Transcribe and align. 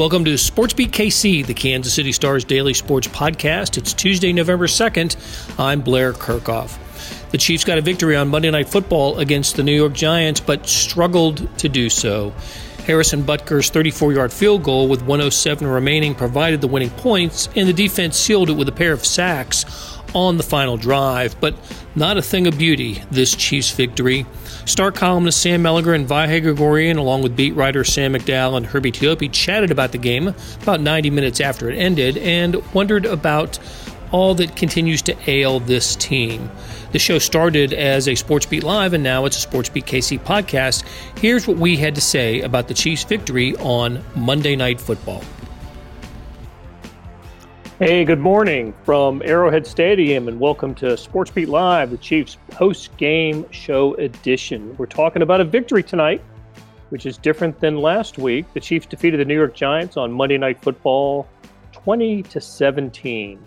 Welcome 0.00 0.24
to 0.24 0.32
SportsBeat 0.32 0.92
KC, 0.92 1.44
the 1.44 1.52
Kansas 1.52 1.92
City 1.92 2.12
Stars 2.12 2.42
daily 2.42 2.72
sports 2.72 3.06
podcast. 3.06 3.76
It's 3.76 3.92
Tuesday, 3.92 4.32
November 4.32 4.66
2nd. 4.66 5.14
I'm 5.60 5.82
Blair 5.82 6.14
Kerkhoff. 6.14 6.78
The 7.32 7.36
Chiefs 7.36 7.64
got 7.64 7.76
a 7.76 7.82
victory 7.82 8.16
on 8.16 8.28
Monday 8.28 8.50
Night 8.50 8.70
Football 8.70 9.18
against 9.18 9.56
the 9.56 9.62
New 9.62 9.74
York 9.74 9.92
Giants, 9.92 10.40
but 10.40 10.66
struggled 10.66 11.46
to 11.58 11.68
do 11.68 11.90
so. 11.90 12.32
Harrison 12.86 13.24
Butker's 13.24 13.68
34 13.68 14.14
yard 14.14 14.32
field 14.32 14.62
goal 14.62 14.88
with 14.88 15.02
107 15.02 15.66
remaining 15.66 16.14
provided 16.14 16.62
the 16.62 16.66
winning 16.66 16.88
points, 16.88 17.50
and 17.54 17.68
the 17.68 17.74
defense 17.74 18.16
sealed 18.16 18.48
it 18.48 18.54
with 18.54 18.70
a 18.70 18.72
pair 18.72 18.94
of 18.94 19.04
sacks 19.04 19.66
on 20.14 20.38
the 20.38 20.42
final 20.42 20.78
drive. 20.78 21.38
But 21.42 21.54
not 21.94 22.16
a 22.16 22.22
thing 22.22 22.46
of 22.46 22.56
beauty, 22.56 23.02
this 23.10 23.36
Chiefs 23.36 23.72
victory. 23.72 24.24
Star 24.64 24.92
columnist 24.92 25.40
Sam 25.40 25.62
Mellinger 25.62 25.94
and 25.94 26.08
Vahe 26.08 26.42
Gregorian, 26.42 26.98
along 26.98 27.22
with 27.22 27.36
beat 27.36 27.54
writer 27.54 27.84
Sam 27.84 28.12
McDowell 28.12 28.56
and 28.56 28.66
Herbie 28.66 28.92
Teope, 28.92 29.32
chatted 29.32 29.70
about 29.70 29.92
the 29.92 29.98
game 29.98 30.34
about 30.62 30.80
90 30.80 31.10
minutes 31.10 31.40
after 31.40 31.70
it 31.70 31.76
ended 31.76 32.18
and 32.18 32.56
wondered 32.72 33.06
about 33.06 33.58
all 34.12 34.34
that 34.34 34.56
continues 34.56 35.02
to 35.02 35.16
ail 35.30 35.60
this 35.60 35.96
team. 35.96 36.50
The 36.92 36.98
show 36.98 37.18
started 37.18 37.72
as 37.72 38.08
a 38.08 38.14
Sports 38.14 38.46
Beat 38.46 38.64
Live, 38.64 38.92
and 38.92 39.04
now 39.04 39.24
it's 39.24 39.36
a 39.36 39.40
Sports 39.40 39.68
Beat 39.68 39.86
KC 39.86 40.18
podcast. 40.20 40.84
Here's 41.18 41.46
what 41.46 41.56
we 41.56 41.76
had 41.76 41.94
to 41.94 42.00
say 42.00 42.40
about 42.40 42.68
the 42.68 42.74
Chiefs' 42.74 43.04
victory 43.04 43.56
on 43.56 44.02
Monday 44.16 44.56
Night 44.56 44.80
Football. 44.80 45.22
Hey, 47.80 48.04
good 48.04 48.18
morning 48.20 48.74
from 48.84 49.22
Arrowhead 49.24 49.66
Stadium, 49.66 50.28
and 50.28 50.38
welcome 50.38 50.74
to 50.74 50.98
Sports 50.98 51.30
Beat 51.30 51.48
Live, 51.48 51.90
the 51.90 51.96
Chiefs 51.96 52.36
post 52.50 52.94
game 52.98 53.50
show 53.52 53.94
edition. 53.94 54.76
We're 54.76 54.84
talking 54.84 55.22
about 55.22 55.40
a 55.40 55.46
victory 55.46 55.82
tonight, 55.82 56.22
which 56.90 57.06
is 57.06 57.16
different 57.16 57.58
than 57.58 57.78
last 57.78 58.18
week. 58.18 58.44
The 58.52 58.60
Chiefs 58.60 58.84
defeated 58.84 59.18
the 59.18 59.24
New 59.24 59.34
York 59.34 59.54
Giants 59.54 59.96
on 59.96 60.12
Monday 60.12 60.36
Night 60.36 60.60
Football 60.60 61.26
20 61.72 62.22
to 62.24 62.38
17. 62.38 63.42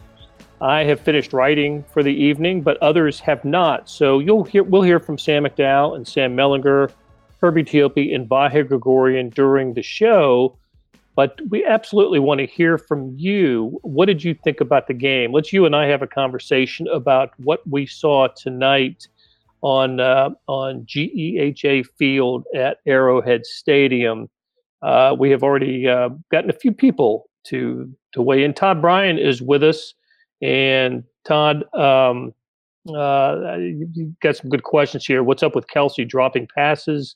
I 0.61 0.83
have 0.83 0.99
finished 0.99 1.31
writing 1.31 1.85
for 1.93 2.01
the 2.01 2.09
evening, 2.09 2.63
but 2.63 2.81
others 2.81 3.19
have 3.19 3.45
not. 3.45 3.87
So 3.87 4.17
you'll 4.17 4.45
hear 4.45 4.63
we'll 4.63 4.81
hear 4.81 4.99
from 4.99 5.19
Sam 5.19 5.43
McDowell 5.43 5.95
and 5.95 6.07
Sam 6.07 6.35
Mellinger, 6.35 6.91
Herbie 7.39 7.65
Teope, 7.65 8.15
and 8.15 8.27
Vahe 8.27 8.67
Gregorian 8.67 9.29
during 9.29 9.75
the 9.75 9.83
show. 9.83 10.57
But 11.15 11.39
we 11.49 11.63
absolutely 11.63 12.19
want 12.19 12.39
to 12.39 12.47
hear 12.47 12.77
from 12.77 13.13
you. 13.17 13.77
What 13.83 14.07
did 14.07 14.23
you 14.23 14.33
think 14.33 14.59
about 14.59 14.87
the 14.87 14.93
game? 14.95 15.31
Let's 15.31 15.53
you 15.53 15.65
and 15.65 15.75
I 15.75 15.85
have 15.87 16.01
a 16.01 16.07
conversation 16.07 16.87
about 16.87 17.31
what 17.37 17.65
we 17.67 17.85
saw 17.85 18.27
tonight 18.35 19.07
on 19.61 19.99
uh, 19.99 20.31
on 20.47 20.85
GEHA 20.85 21.85
Field 21.97 22.45
at 22.55 22.77
Arrowhead 22.85 23.45
Stadium. 23.45 24.29
Uh, 24.81 25.15
we 25.17 25.29
have 25.29 25.43
already 25.43 25.87
uh, 25.87 26.09
gotten 26.31 26.49
a 26.49 26.53
few 26.53 26.71
people 26.71 27.29
to 27.45 27.91
to 28.13 28.21
weigh 28.21 28.43
in. 28.43 28.53
Todd 28.53 28.81
Bryan 28.81 29.17
is 29.17 29.41
with 29.41 29.63
us, 29.63 29.93
and 30.41 31.03
Todd, 31.25 31.63
um, 31.75 32.33
uh, 32.89 33.55
you 33.57 34.13
got 34.21 34.35
some 34.35 34.49
good 34.49 34.63
questions 34.63 35.05
here. 35.05 35.23
What's 35.23 35.43
up 35.43 35.55
with 35.55 35.67
Kelce 35.67 36.07
dropping 36.07 36.47
passes? 36.53 37.15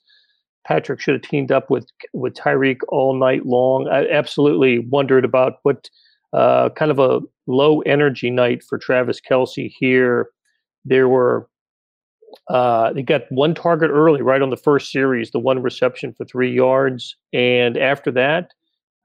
Patrick 0.66 1.00
should 1.00 1.14
have 1.14 1.22
teamed 1.22 1.52
up 1.52 1.70
with 1.70 1.88
with 2.14 2.34
Tyreek 2.34 2.80
all 2.90 3.18
night 3.18 3.46
long. 3.46 3.88
I 3.88 4.08
absolutely 4.10 4.80
wondered 4.80 5.26
about 5.26 5.60
what 5.64 5.90
uh, 6.34 6.70
kind 6.70 6.92
of 6.92 7.00
a 7.00 7.22
low 7.48 7.82
energy 7.82 8.30
night 8.30 8.64
for 8.64 8.78
Travis 8.78 9.22
Kelce 9.22 9.72
here. 9.80 10.30
There 10.84 11.08
were 11.08 11.48
uh, 12.50 12.94
they 12.94 13.02
got 13.02 13.24
one 13.32 13.54
target 13.54 13.90
early, 13.92 14.22
right 14.22 14.42
on 14.42 14.50
the 14.50 14.58
first 14.58 14.92
series, 14.92 15.32
the 15.32 15.40
one 15.40 15.62
reception 15.62 16.14
for 16.14 16.26
three 16.26 16.52
yards, 16.52 17.16
and 17.34 17.78
after 17.78 18.12
that 18.12 18.54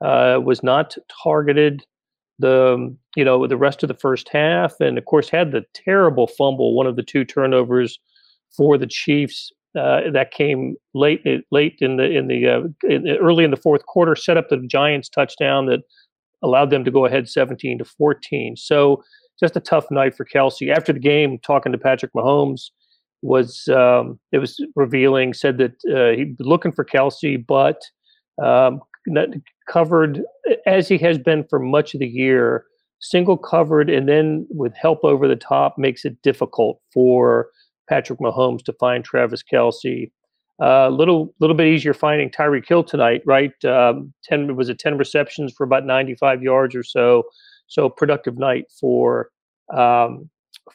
uh, 0.01 0.39
was 0.43 0.63
not 0.63 0.95
targeted. 1.23 1.83
The 2.39 2.93
you 3.15 3.23
know 3.23 3.47
the 3.47 3.57
rest 3.57 3.83
of 3.83 3.87
the 3.87 3.93
first 3.93 4.27
half, 4.29 4.79
and 4.79 4.97
of 4.97 5.05
course 5.05 5.29
had 5.29 5.51
the 5.51 5.63
terrible 5.73 6.27
fumble, 6.27 6.75
one 6.75 6.87
of 6.87 6.95
the 6.95 7.03
two 7.03 7.23
turnovers 7.23 7.99
for 8.55 8.77
the 8.77 8.87
Chiefs 8.87 9.51
uh, 9.79 10.01
that 10.11 10.31
came 10.31 10.75
late 10.93 11.21
late 11.51 11.77
in 11.79 11.97
the 11.97 12.03
in 12.03 12.27
the 12.27 12.47
uh, 12.47 12.61
in, 12.83 13.07
early 13.19 13.43
in 13.43 13.51
the 13.51 13.57
fourth 13.57 13.85
quarter 13.85 14.15
set 14.15 14.37
up 14.37 14.49
the 14.49 14.57
Giants 14.67 15.09
touchdown 15.09 15.65
that 15.65 15.81
allowed 16.43 16.69
them 16.69 16.83
to 16.83 16.91
go 16.91 17.05
ahead 17.05 17.29
17 17.29 17.79
to 17.79 17.85
14. 17.85 18.55
So 18.57 19.01
just 19.39 19.55
a 19.55 19.61
tough 19.61 19.85
night 19.89 20.15
for 20.15 20.25
Kelce. 20.25 20.75
After 20.75 20.93
the 20.93 20.99
game, 20.99 21.39
talking 21.39 21.71
to 21.71 21.77
Patrick 21.77 22.13
Mahomes 22.13 22.69
was 23.21 23.67
um, 23.69 24.19
it 24.31 24.37
was 24.37 24.63
revealing. 24.75 25.33
Said 25.33 25.57
that 25.57 25.71
uh, 25.89 26.15
he 26.15 26.35
looking 26.39 26.71
for 26.71 26.85
Kelce, 26.85 27.43
but 27.45 27.81
um, 28.43 28.81
covered 29.67 30.21
as 30.65 30.87
he 30.87 30.97
has 30.99 31.17
been 31.17 31.45
for 31.49 31.59
much 31.59 31.93
of 31.93 31.99
the 31.99 32.07
year. 32.07 32.65
Single 32.99 33.37
covered, 33.37 33.89
and 33.89 34.07
then 34.07 34.47
with 34.49 34.73
help 34.75 35.03
over 35.03 35.27
the 35.27 35.35
top 35.35 35.77
makes 35.77 36.05
it 36.05 36.21
difficult 36.21 36.79
for 36.93 37.47
Patrick 37.89 38.19
Mahomes 38.19 38.63
to 38.63 38.73
find 38.73 39.03
Travis 39.03 39.43
Kelce. 39.43 40.11
A 40.61 40.65
uh, 40.65 40.89
little 40.89 41.33
little 41.39 41.55
bit 41.55 41.67
easier 41.67 41.93
finding 41.93 42.29
Tyreek 42.29 42.67
Hill 42.67 42.83
tonight, 42.83 43.23
right? 43.25 43.53
Um, 43.65 44.13
ten 44.23 44.55
was 44.55 44.69
it 44.69 44.79
ten 44.79 44.97
receptions 44.97 45.51
for 45.51 45.63
about 45.63 45.85
ninety 45.85 46.15
five 46.15 46.43
yards 46.43 46.75
or 46.75 46.83
so. 46.83 47.23
So 47.67 47.89
productive 47.89 48.37
night 48.37 48.65
for 48.79 49.29
um, 49.75 50.29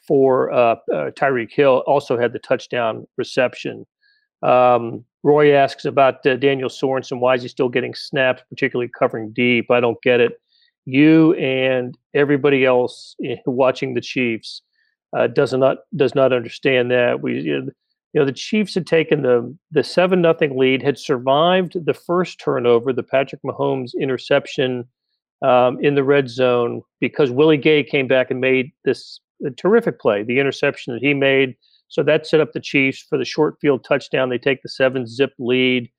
for 0.05 0.51
uh, 0.51 0.75
uh, 0.93 1.11
Tyreek 1.11 1.51
Hill. 1.51 1.83
Also 1.87 2.17
had 2.17 2.33
the 2.33 2.39
touchdown 2.39 3.07
reception. 3.17 3.85
Um, 4.43 5.05
Roy 5.23 5.53
asks 5.53 5.85
about 5.85 6.25
uh, 6.25 6.35
Daniel 6.37 6.69
Sorensen. 6.69 7.19
Why 7.19 7.35
is 7.35 7.41
he 7.41 7.47
still 7.47 7.69
getting 7.69 7.93
snaps, 7.93 8.41
particularly 8.49 8.89
covering 8.97 9.31
deep? 9.31 9.69
I 9.69 9.79
don't 9.79 10.01
get 10.01 10.19
it. 10.19 10.39
You 10.85 11.33
and 11.33 11.97
everybody 12.13 12.65
else 12.65 13.15
eh, 13.23 13.35
watching 13.45 13.93
the 13.93 14.01
Chiefs 14.01 14.61
uh, 15.17 15.27
does 15.27 15.53
not 15.53 15.79
does 15.95 16.15
not 16.15 16.33
understand 16.33 16.91
that. 16.91 17.21
We 17.21 17.41
you 18.13 18.19
know, 18.19 18.25
the 18.25 18.31
Chiefs 18.31 18.73
had 18.73 18.87
taken 18.87 19.21
the 19.21 19.55
the 19.71 19.83
seven 19.83 20.21
nothing 20.21 20.57
lead, 20.57 20.81
had 20.81 20.97
survived 20.97 21.85
the 21.85 21.93
first 21.93 22.39
turnover, 22.39 22.91
the 22.91 23.03
Patrick 23.03 23.41
Mahomes 23.43 23.91
interception 23.99 24.85
um, 25.41 25.79
in 25.81 25.95
the 25.95 26.03
red 26.03 26.29
zone 26.29 26.81
because 26.99 27.31
Willie 27.31 27.57
Gay 27.57 27.83
came 27.83 28.07
back 28.07 28.31
and 28.31 28.41
made 28.41 28.71
this 28.83 29.19
terrific 29.57 29.99
play, 29.99 30.23
the 30.23 30.39
interception 30.39 30.93
that 30.93 31.01
he 31.01 31.13
made. 31.13 31.55
So 31.87 32.03
that 32.03 32.27
set 32.27 32.41
up 32.41 32.53
the 32.53 32.59
Chiefs 32.59 33.05
for 33.07 33.17
the 33.17 33.25
short 33.25 33.57
field 33.61 33.83
touchdown. 33.83 34.29
They 34.29 34.37
take 34.37 34.61
the 34.61 34.69
seven 34.69 35.07
zip 35.07 35.33
lead, 35.39 35.89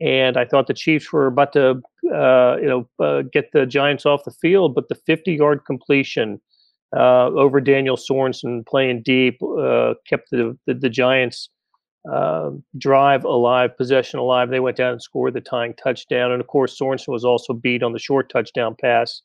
and 0.00 0.36
I 0.36 0.44
thought 0.44 0.66
the 0.66 0.74
Chiefs 0.74 1.12
were 1.12 1.26
about 1.26 1.52
to, 1.54 1.80
uh, 2.12 2.56
you 2.60 2.66
know, 2.66 2.88
uh, 2.98 3.22
get 3.32 3.52
the 3.52 3.66
Giants 3.66 4.04
off 4.04 4.24
the 4.24 4.30
field, 4.30 4.74
but 4.74 4.88
the 4.88 4.94
50 4.94 5.32
yard 5.32 5.64
completion 5.66 6.34
uh, 6.34 6.38
over 6.96 7.60
Daniel 7.60 7.96
Sorensen 7.96 8.66
playing 8.66 9.02
deep, 9.04 9.40
uh, 9.42 9.94
kept 10.08 10.30
the, 10.30 10.56
the, 10.66 10.74
the 10.74 10.88
Giants 10.88 11.50
uh, 12.10 12.50
drive 12.78 13.24
alive, 13.24 13.76
possession 13.76 14.18
alive. 14.18 14.50
They 14.50 14.60
went 14.60 14.76
down 14.76 14.92
and 14.92 15.02
scored 15.02 15.34
the 15.34 15.40
tying 15.40 15.74
touchdown. 15.74 16.32
And 16.32 16.40
of 16.40 16.46
course, 16.46 16.78
Sorensen 16.78 17.08
was 17.08 17.24
also 17.24 17.52
beat 17.52 17.82
on 17.82 17.92
the 17.92 17.98
short 17.98 18.30
touchdown 18.30 18.76
pass 18.80 19.20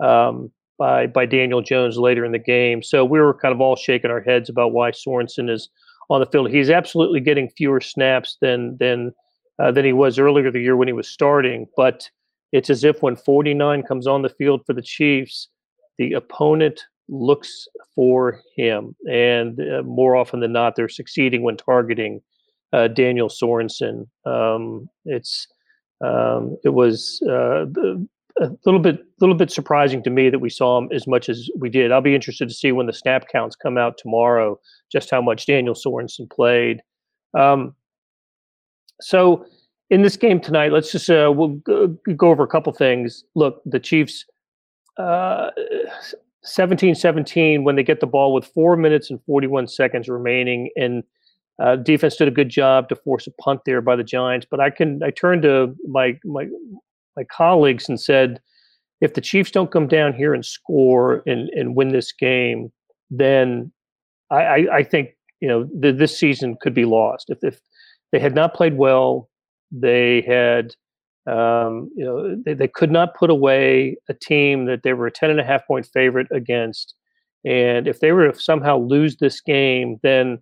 um, 0.00 0.50
by 0.78 1.06
by 1.06 1.26
Daniel 1.26 1.62
Jones 1.62 1.96
later 1.96 2.24
in 2.24 2.32
the 2.32 2.38
game. 2.38 2.82
So 2.82 3.04
we 3.04 3.20
were 3.20 3.34
kind 3.34 3.52
of 3.52 3.60
all 3.60 3.76
shaking 3.76 4.10
our 4.10 4.20
heads 4.20 4.48
about 4.48 4.72
why 4.72 4.92
Sorensen 4.92 5.50
is 5.50 5.68
on 6.08 6.20
the 6.20 6.26
field. 6.26 6.50
He's 6.50 6.70
absolutely 6.70 7.20
getting 7.20 7.48
fewer 7.56 7.80
snaps 7.80 8.36
than 8.40 8.76
than 8.78 9.12
uh, 9.58 9.72
than 9.72 9.84
he 9.84 9.92
was 9.92 10.18
earlier 10.18 10.50
the 10.50 10.60
year 10.60 10.76
when 10.76 10.88
he 10.88 10.94
was 10.94 11.08
starting, 11.08 11.66
but 11.76 12.08
it's 12.52 12.70
as 12.70 12.82
if 12.82 13.02
when 13.02 13.14
49 13.14 13.82
comes 13.84 14.06
on 14.06 14.22
the 14.22 14.28
field 14.28 14.62
for 14.66 14.72
the 14.72 14.82
Chiefs, 14.82 15.48
the 15.98 16.14
opponent 16.14 16.82
looks 17.10 17.68
for 17.94 18.40
him, 18.56 18.94
and 19.10 19.60
uh, 19.60 19.82
more 19.82 20.16
often 20.16 20.40
than 20.40 20.52
not, 20.52 20.76
they're 20.76 20.88
succeeding 20.88 21.42
when 21.42 21.56
targeting 21.56 22.20
uh, 22.72 22.88
Daniel 22.88 23.28
Sorensen. 23.28 24.06
Um, 24.24 24.88
it's 25.04 25.46
um, 26.02 26.56
it 26.64 26.70
was 26.70 27.20
uh, 27.28 27.66
a 28.40 28.50
little 28.64 28.80
bit 28.80 29.00
little 29.20 29.34
bit 29.34 29.50
surprising 29.50 30.02
to 30.04 30.10
me 30.10 30.30
that 30.30 30.38
we 30.38 30.48
saw 30.48 30.78
him 30.78 30.88
as 30.92 31.06
much 31.06 31.28
as 31.28 31.50
we 31.58 31.68
did. 31.68 31.92
I'll 31.92 32.00
be 32.00 32.14
interested 32.14 32.48
to 32.48 32.54
see 32.54 32.72
when 32.72 32.86
the 32.86 32.92
snap 32.92 33.28
counts 33.28 33.56
come 33.56 33.76
out 33.76 33.98
tomorrow, 33.98 34.58
just 34.90 35.10
how 35.10 35.20
much 35.20 35.46
Daniel 35.46 35.74
Sorensen 35.74 36.30
played. 36.30 36.80
Um, 37.38 37.74
so 39.00 39.44
in 39.90 40.02
this 40.02 40.16
game 40.16 40.40
tonight, 40.40 40.72
let's 40.72 40.92
just 40.92 41.10
uh, 41.10 41.32
we'll 41.34 41.48
go, 41.48 41.96
over 42.22 42.42
a 42.42 42.48
couple 42.48 42.72
things. 42.72 43.24
Look, 43.34 43.60
the 43.66 43.80
Chiefs. 43.80 44.24
Uh, 46.42 46.46
17 46.46 46.94
17 46.94 47.64
when 47.64 47.76
they 47.76 47.82
get 47.82 48.00
the 48.00 48.06
ball 48.06 48.32
with 48.32 48.46
four 48.46 48.76
minutes 48.76 49.10
and 49.10 49.22
41 49.24 49.68
seconds 49.68 50.08
remaining. 50.08 50.70
And 50.76 51.02
uh, 51.62 51.76
defense 51.76 52.16
did 52.16 52.28
a 52.28 52.32
good 52.32 52.48
job 52.48 52.88
to 52.88 52.96
force 52.96 53.26
a 53.26 53.32
punt 53.42 53.60
there 53.66 53.80
by 53.80 53.96
the 53.96 54.04
Giants. 54.04 54.46
But 54.50 54.60
I 54.60 54.70
can 54.70 55.02
I 55.02 55.10
turned 55.10 55.42
to 55.42 55.74
my 55.88 56.18
my 56.24 56.46
my 57.16 57.24
colleagues 57.24 57.88
and 57.88 58.00
said, 58.00 58.40
if 59.00 59.14
the 59.14 59.20
Chiefs 59.20 59.50
don't 59.50 59.70
come 59.70 59.88
down 59.88 60.12
here 60.12 60.34
and 60.34 60.44
score 60.44 61.22
and, 61.26 61.48
and 61.50 61.74
win 61.74 61.88
this 61.88 62.12
game, 62.12 62.70
then 63.10 63.72
I, 64.30 64.36
I, 64.36 64.76
I 64.76 64.82
think 64.82 65.10
you 65.40 65.48
know 65.48 65.68
this 65.74 66.18
season 66.18 66.56
could 66.60 66.74
be 66.74 66.84
lost. 66.84 67.30
If, 67.30 67.38
if 67.42 67.60
they 68.12 68.18
had 68.18 68.34
not 68.34 68.54
played 68.54 68.76
well, 68.76 69.28
they 69.72 70.22
had 70.22 70.74
Um, 71.30 71.90
you 71.94 72.04
know, 72.04 72.36
they, 72.44 72.54
they 72.54 72.68
could 72.68 72.90
not 72.90 73.14
put 73.14 73.30
away 73.30 73.96
a 74.08 74.14
team 74.14 74.66
that 74.66 74.82
they 74.82 74.92
were 74.92 75.06
a 75.06 75.12
10 75.12 75.30
and 75.30 75.40
a 75.40 75.44
half 75.44 75.66
point 75.66 75.86
favorite 75.86 76.26
against. 76.32 76.94
And 77.44 77.86
if 77.86 78.00
they 78.00 78.12
were 78.12 78.32
to 78.32 78.38
somehow 78.38 78.78
lose 78.78 79.16
this 79.16 79.40
game, 79.40 79.98
then 80.02 80.40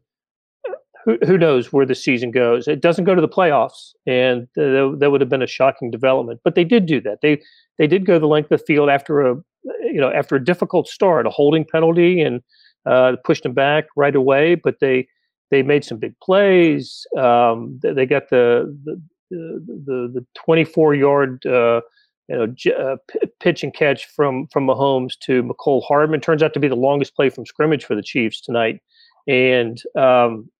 who, 1.04 1.18
who 1.26 1.38
knows 1.38 1.72
where 1.72 1.86
the 1.86 1.94
season 1.94 2.30
goes? 2.30 2.68
It 2.68 2.80
doesn't 2.80 3.04
go 3.04 3.14
to 3.14 3.20
the 3.20 3.28
playoffs, 3.28 3.92
and 4.06 4.48
th- 4.54 4.98
that 4.98 5.10
would 5.10 5.20
have 5.20 5.30
been 5.30 5.42
a 5.42 5.46
shocking 5.46 5.90
development. 5.90 6.40
But 6.44 6.54
they 6.54 6.64
did 6.64 6.86
do 6.86 7.00
that. 7.02 7.20
They 7.22 7.40
they 7.78 7.86
did 7.86 8.04
go 8.04 8.18
the 8.18 8.26
length 8.26 8.50
of 8.50 8.60
the 8.60 8.64
field 8.66 8.90
after 8.90 9.20
a 9.22 9.36
you 9.84 10.00
know 10.00 10.10
after 10.10 10.36
a 10.36 10.44
difficult 10.44 10.88
start, 10.88 11.26
a 11.26 11.30
holding 11.30 11.64
penalty, 11.64 12.20
and 12.20 12.42
uh, 12.84 13.16
pushed 13.24 13.44
them 13.44 13.54
back 13.54 13.86
right 13.96 14.14
away. 14.14 14.54
But 14.54 14.76
they 14.80 15.08
they 15.50 15.62
made 15.62 15.84
some 15.84 15.98
big 15.98 16.14
plays. 16.20 17.06
Um, 17.16 17.78
they, 17.82 17.92
they 17.92 18.06
got 18.06 18.28
the 18.28 18.76
the 18.84 19.00
the, 19.30 20.10
the 20.14 20.26
24 20.34 20.94
yard 20.94 21.44
uh, 21.46 21.80
you 22.28 22.36
know 22.36 22.46
j- 22.48 22.74
uh, 22.74 22.96
p- 23.08 23.20
pitch 23.40 23.62
and 23.62 23.74
catch 23.74 24.06
from 24.06 24.46
from 24.48 24.66
Mahomes 24.66 25.18
to 25.20 25.42
Mecole 25.42 25.82
Hardman 25.86 26.20
turns 26.20 26.42
out 26.42 26.52
to 26.54 26.60
be 26.60 26.68
the 26.68 26.76
longest 26.76 27.14
play 27.14 27.30
from 27.30 27.46
scrimmage 27.46 27.84
for 27.84 27.94
the 27.94 28.02
Chiefs 28.02 28.40
tonight, 28.40 28.80
and 29.26 29.82
um, 29.96 30.50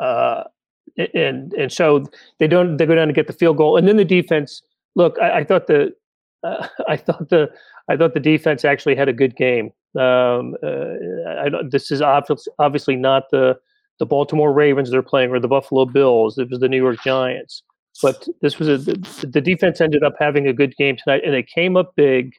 uh, 0.00 0.44
and 1.14 1.52
and 1.52 1.72
so 1.72 2.04
they 2.38 2.46
don't 2.46 2.76
they 2.76 2.86
go 2.86 2.94
down 2.94 3.08
to 3.08 3.14
get 3.14 3.26
the 3.26 3.32
field 3.32 3.56
goal, 3.56 3.76
and 3.76 3.86
then 3.86 3.96
the 3.96 4.04
defense. 4.04 4.62
Look, 4.94 5.16
I, 5.20 5.38
I 5.38 5.44
thought 5.44 5.66
the 5.66 5.94
uh, 6.42 6.66
I 6.88 6.96
thought 6.96 7.28
the 7.28 7.50
I 7.88 7.96
thought 7.96 8.14
the 8.14 8.20
defense 8.20 8.64
actually 8.64 8.94
had 8.94 9.08
a 9.08 9.12
good 9.12 9.36
game. 9.36 9.72
Um, 9.98 10.56
uh, 10.62 10.94
I, 11.28 11.50
this 11.68 11.90
is 11.90 12.00
obviously 12.00 12.96
not 12.96 13.24
the 13.30 13.58
the 13.98 14.06
Baltimore 14.06 14.52
Ravens 14.52 14.90
they're 14.90 15.02
playing 15.02 15.30
or 15.30 15.40
the 15.40 15.48
Buffalo 15.48 15.84
Bills. 15.84 16.38
It 16.38 16.50
was 16.50 16.60
the 16.60 16.68
New 16.68 16.76
York 16.76 17.02
Giants. 17.04 17.62
But 18.00 18.26
this 18.40 18.58
was 18.58 18.68
a 18.68 18.78
the, 18.78 19.40
defense 19.40 19.80
ended 19.80 20.02
up 20.02 20.14
having 20.18 20.46
a 20.46 20.52
good 20.52 20.74
game 20.76 20.96
tonight, 20.96 21.22
and 21.24 21.34
they 21.34 21.42
came 21.42 21.76
up 21.76 21.94
big 21.96 22.32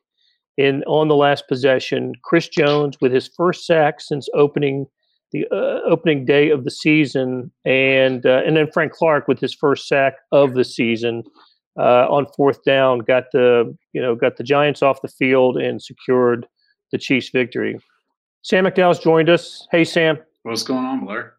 in 0.58 0.84
on 0.86 1.08
the 1.08 1.16
last 1.16 1.48
possession. 1.48 2.14
Chris 2.24 2.48
Jones 2.48 2.98
with 3.02 3.12
his 3.12 3.30
first 3.38 3.66
sack 3.66 4.02
since 4.02 4.28
opening 4.34 4.88
the 5.32 5.46
uh, 5.52 5.80
opening 5.88 6.26
day 6.26 6.50
of 6.50 6.64
the 6.64 6.72
season, 6.72 7.52
and 7.66 8.26
uh, 8.26 8.42
and 8.46 8.58
then 8.58 8.72
Frank 8.72 8.94
Clark 8.94 9.28
with 9.28 9.40
his 9.40 9.54
first 9.54 9.88
sack 9.88 10.16
of 10.32 10.54
the 10.54 10.64
season 10.64 11.24
uh, 11.78 12.08
on 12.10 12.26
fourth 12.36 12.64
down 12.64 13.00
got 13.00 13.26
the 13.32 13.76
you 13.94 14.02
know 14.02 14.16
got 14.16 14.38
the 14.38 14.44
Giants 14.44 14.82
off 14.82 15.02
the 15.02 15.08
field 15.08 15.58
and 15.58 15.82
secured 15.82 16.48
the 16.92 16.98
Chiefs' 16.98 17.30
victory. 17.30 17.80
Sam 18.42 18.66
McDowell's 18.66 19.00
joined 19.00 19.30
us. 19.30 19.68
Hey, 19.72 19.84
Sam. 19.84 20.20
What's 20.44 20.64
going 20.64 20.86
on, 20.86 21.06
Blair? 21.06 21.36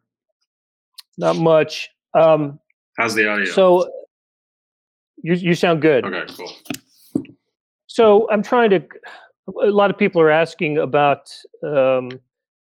Not 1.19 1.37
much. 1.37 1.91
Um, 2.15 2.59
How's 2.99 3.15
the 3.15 3.29
audio? 3.29 3.47
So 3.53 3.91
you 5.23 5.35
you 5.35 5.55
sound 5.55 5.83
good. 5.83 6.05
Okay, 6.05 6.33
cool. 6.35 6.53
So 7.87 8.29
I'm 8.31 8.43
trying 8.43 8.71
to. 8.71 8.83
A 9.63 9.67
lot 9.67 9.91
of 9.91 9.99
people 9.99 10.21
are 10.23 10.31
asking 10.31 10.79
about 10.79 11.31
um, 11.63 12.11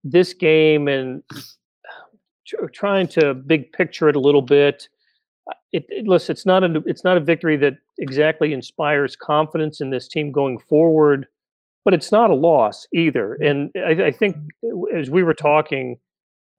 this 0.04 0.32
game 0.32 0.88
and 0.88 1.22
trying 2.72 3.06
to 3.08 3.34
big 3.34 3.72
picture 3.72 4.08
it 4.08 4.16
a 4.16 4.20
little 4.20 4.42
bit. 4.42 4.88
It, 5.72 5.86
it, 5.88 6.06
listen, 6.06 6.32
it's 6.32 6.46
not 6.46 6.62
a 6.64 6.82
it's 6.86 7.04
not 7.04 7.16
a 7.16 7.20
victory 7.20 7.56
that 7.58 7.74
exactly 7.98 8.52
inspires 8.52 9.16
confidence 9.16 9.80
in 9.80 9.90
this 9.90 10.08
team 10.08 10.32
going 10.32 10.58
forward, 10.58 11.26
but 11.84 11.94
it's 11.94 12.12
not 12.12 12.30
a 12.30 12.34
loss 12.34 12.86
either. 12.94 13.34
And 13.34 13.70
I, 13.76 14.06
I 14.06 14.12
think 14.12 14.36
as 14.94 15.10
we 15.10 15.22
were 15.22 15.34
talking 15.34 15.98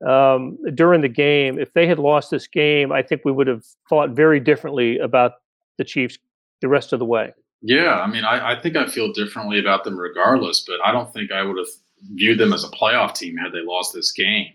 um, 0.06 0.58
during 0.76 1.02
the 1.02 1.10
game, 1.10 1.60
if 1.60 1.74
they 1.74 1.88
had 1.88 2.00
lost 2.00 2.32
this 2.32 2.48
game, 2.48 2.92
I 2.92 3.02
think 3.02 3.22
we 3.24 3.32
would 3.32 3.48
have 3.48 3.64
thought 3.90 4.12
very 4.12 4.40
differently 4.40 4.98
about 4.98 5.34
the 5.78 5.84
Chiefs 5.84 6.18
the 6.62 6.68
rest 6.68 6.94
of 6.94 7.00
the 7.00 7.06
way. 7.06 7.34
Yeah, 7.62 8.00
I 8.00 8.08
mean, 8.08 8.26
I, 8.26 8.54
I 8.54 8.62
think 8.62 8.76
I 8.76 8.88
feel 8.88 9.14
differently 9.14 9.60
about 9.60 9.84
them 9.84 9.98
regardless, 9.98 10.66
but 10.68 10.80
I 10.86 10.92
don't 10.92 11.12
think 11.14 11.32
I 11.32 11.44
would 11.44 11.58
have 11.58 11.68
viewed 12.16 12.38
them 12.38 12.54
as 12.54 12.64
a 12.64 12.70
playoff 12.70 13.16
team 13.16 13.38
had 13.38 13.54
they 13.54 13.64
lost 13.66 13.94
this 13.94 14.12
game. 14.12 14.48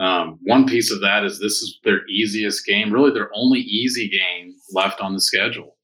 Um, 0.00 0.40
one 0.42 0.66
piece 0.66 0.90
of 0.90 1.00
that 1.02 1.24
is 1.24 1.38
this 1.38 1.62
is 1.62 1.78
their 1.84 2.04
easiest 2.08 2.66
game, 2.66 2.92
really 2.92 3.12
their 3.12 3.30
only 3.34 3.60
easy 3.60 4.08
game 4.08 4.54
left 4.72 5.00
on 5.00 5.12
the 5.12 5.20
schedule. 5.20 5.76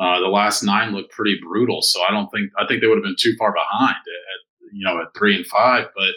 Uh, 0.00 0.18
the 0.18 0.26
last 0.26 0.64
nine 0.64 0.92
looked 0.92 1.12
pretty 1.12 1.38
brutal, 1.40 1.80
so 1.82 2.02
I 2.02 2.10
don't 2.10 2.28
think 2.30 2.50
I 2.58 2.66
think 2.66 2.80
they 2.80 2.88
would 2.88 2.98
have 2.98 3.04
been 3.04 3.14
too 3.18 3.36
far 3.38 3.52
behind 3.52 3.94
at, 3.94 4.72
you 4.72 4.84
know 4.84 5.00
at 5.00 5.14
three 5.16 5.36
and 5.36 5.46
five, 5.46 5.86
but 5.94 6.14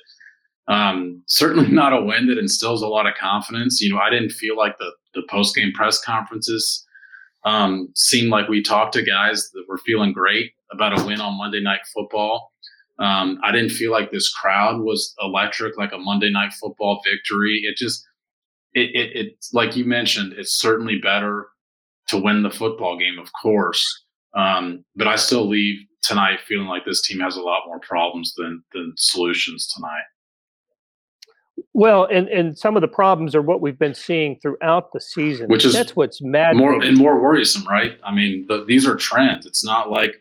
um, 0.68 1.22
certainly 1.28 1.70
not 1.70 1.94
a 1.94 2.02
win 2.04 2.28
that 2.28 2.38
instills 2.38 2.82
a 2.82 2.88
lot 2.88 3.08
of 3.08 3.14
confidence. 3.16 3.82
You 3.82 3.94
know, 3.94 4.00
I 4.00 4.10
didn't 4.10 4.32
feel 4.32 4.58
like 4.58 4.78
the 4.78 4.92
the 5.14 5.24
post 5.30 5.56
game 5.56 5.72
press 5.74 6.02
conferences 6.02 6.86
um, 7.46 7.90
seemed 7.96 8.30
like 8.30 8.50
we 8.50 8.62
talked 8.62 8.94
to 8.94 9.04
guys 9.04 9.50
that 9.54 9.66
were 9.68 9.78
feeling 9.78 10.12
great 10.12 10.52
about 10.72 11.00
a 11.00 11.06
win 11.06 11.22
on 11.22 11.38
Monday 11.38 11.62
Night 11.62 11.82
Football. 11.94 12.52
Um, 12.98 13.40
I 13.44 13.52
didn't 13.52 13.72
feel 13.72 13.92
like 13.92 14.12
this 14.12 14.30
crowd 14.34 14.82
was 14.82 15.14
electric, 15.22 15.78
like 15.78 15.92
a 15.92 15.98
Monday 15.98 16.32
night 16.32 16.54
football 16.54 17.02
victory. 17.06 17.62
It 17.64 17.76
just, 17.78 18.06
it, 18.74 18.90
it, 18.96 19.16
it, 19.16 19.46
like 19.54 19.76
you 19.76 19.86
mentioned, 19.86 20.34
it's 20.34 20.54
certainly 20.54 21.00
better 21.00 21.48
to 22.08 22.18
win 22.18 22.44
the 22.44 22.50
football 22.50 22.98
game, 22.98 23.20
of 23.20 23.30
course. 23.42 23.84
Um, 24.34 24.86
but 24.96 25.08
I 25.08 25.18
still 25.18 25.48
leave 25.48 25.80
tonight 26.04 26.40
feeling 26.48 26.68
like 26.68 26.86
this 26.86 27.02
team 27.02 27.20
has 27.20 27.36
a 27.36 27.42
lot 27.42 27.64
more 27.68 27.80
problems 27.80 28.34
than 28.38 28.64
than 28.74 28.94
solutions 28.98 29.68
tonight. 29.76 30.04
Well, 31.74 32.06
and 32.06 32.28
and 32.28 32.58
some 32.58 32.76
of 32.76 32.82
the 32.82 32.88
problems 32.88 33.36
are 33.36 33.42
what 33.42 33.62
we've 33.62 33.80
been 33.80 33.94
seeing 33.94 34.40
throughout 34.42 34.92
the 34.92 35.00
season, 35.00 35.48
which 35.48 35.66
is 35.66 35.74
that's 35.74 35.96
what's 35.96 36.22
mad 36.22 36.56
more 36.56 36.82
and 36.82 36.98
more 36.98 37.22
worrisome, 37.22 37.66
right? 37.66 37.98
I 38.04 38.14
mean, 38.14 38.46
the, 38.48 38.66
these 38.66 38.86
are 38.86 38.96
trends. 38.96 39.46
It's 39.46 39.64
not 39.64 39.90
like 39.90 40.20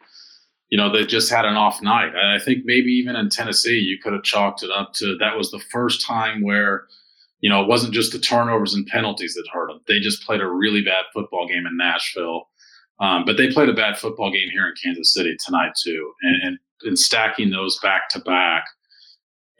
you 0.74 0.78
know, 0.78 0.90
they 0.90 1.06
just 1.06 1.30
had 1.30 1.44
an 1.44 1.54
off 1.54 1.80
night. 1.82 2.16
I 2.16 2.40
think 2.40 2.64
maybe 2.64 2.90
even 2.90 3.14
in 3.14 3.28
Tennessee, 3.28 3.78
you 3.78 3.96
could 4.02 4.12
have 4.12 4.24
chalked 4.24 4.64
it 4.64 4.72
up 4.72 4.92
to 4.94 5.16
that 5.18 5.36
was 5.36 5.52
the 5.52 5.62
first 5.70 6.04
time 6.04 6.42
where, 6.42 6.88
you 7.38 7.48
know, 7.48 7.62
it 7.62 7.68
wasn't 7.68 7.94
just 7.94 8.10
the 8.10 8.18
turnovers 8.18 8.74
and 8.74 8.84
penalties 8.86 9.34
that 9.34 9.46
hurt 9.52 9.68
them. 9.68 9.80
They 9.86 10.00
just 10.00 10.26
played 10.26 10.40
a 10.40 10.48
really 10.48 10.82
bad 10.82 11.04
football 11.12 11.46
game 11.46 11.64
in 11.64 11.76
Nashville. 11.76 12.48
Um, 12.98 13.24
but 13.24 13.36
they 13.36 13.52
played 13.52 13.68
a 13.68 13.72
bad 13.72 13.98
football 13.98 14.32
game 14.32 14.48
here 14.50 14.66
in 14.66 14.74
Kansas 14.82 15.14
City 15.14 15.36
tonight, 15.44 15.74
too. 15.80 16.12
And, 16.22 16.42
and, 16.42 16.58
and 16.82 16.98
stacking 16.98 17.50
those 17.50 17.78
back 17.80 18.08
to 18.10 18.18
back, 18.18 18.64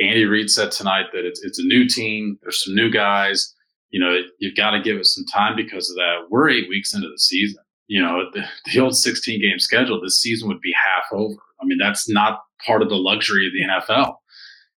Andy 0.01 0.25
Reid 0.25 0.51
said 0.51 0.73
tonight 0.73 1.07
that 1.13 1.25
it's, 1.25 1.43
it's 1.43 1.59
a 1.59 1.67
new 1.67 1.89
team. 1.89 2.39
There's 2.43 2.65
some 2.65 2.75
new 2.75 2.91
guys. 2.91 3.55
You 3.91 4.01
know, 4.01 4.21
you've 4.41 4.57
got 4.57 4.71
to 4.71 4.83
give 4.83 4.97
it 4.97 5.07
some 5.07 5.25
time 5.33 5.55
because 5.55 5.89
of 5.89 5.97
that. 5.97 6.27
We're 6.31 6.51
eight 6.51 6.69
weeks 6.69 6.95
into 6.95 7.09
the 7.09 7.19
season 7.19 7.65
you 7.87 8.03
know, 8.03 8.31
the, 8.33 8.45
the 8.73 8.81
old 8.81 8.97
16 8.97 9.41
game 9.41 9.59
schedule, 9.59 10.01
this 10.01 10.21
season 10.21 10.49
would 10.49 10.61
be 10.61 10.73
half 10.73 11.05
over. 11.13 11.41
I 11.61 11.65
mean, 11.65 11.79
that's 11.79 12.09
not 12.09 12.41
part 12.65 12.83
of 12.83 12.89
the 12.89 12.97
luxury 12.97 13.47
of 13.47 13.53
the 13.53 13.95
NFL 13.95 14.17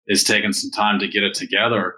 It's 0.06 0.24
taking 0.24 0.52
some 0.52 0.70
time 0.70 0.98
to 0.98 1.08
get 1.08 1.22
it 1.22 1.34
together. 1.34 1.94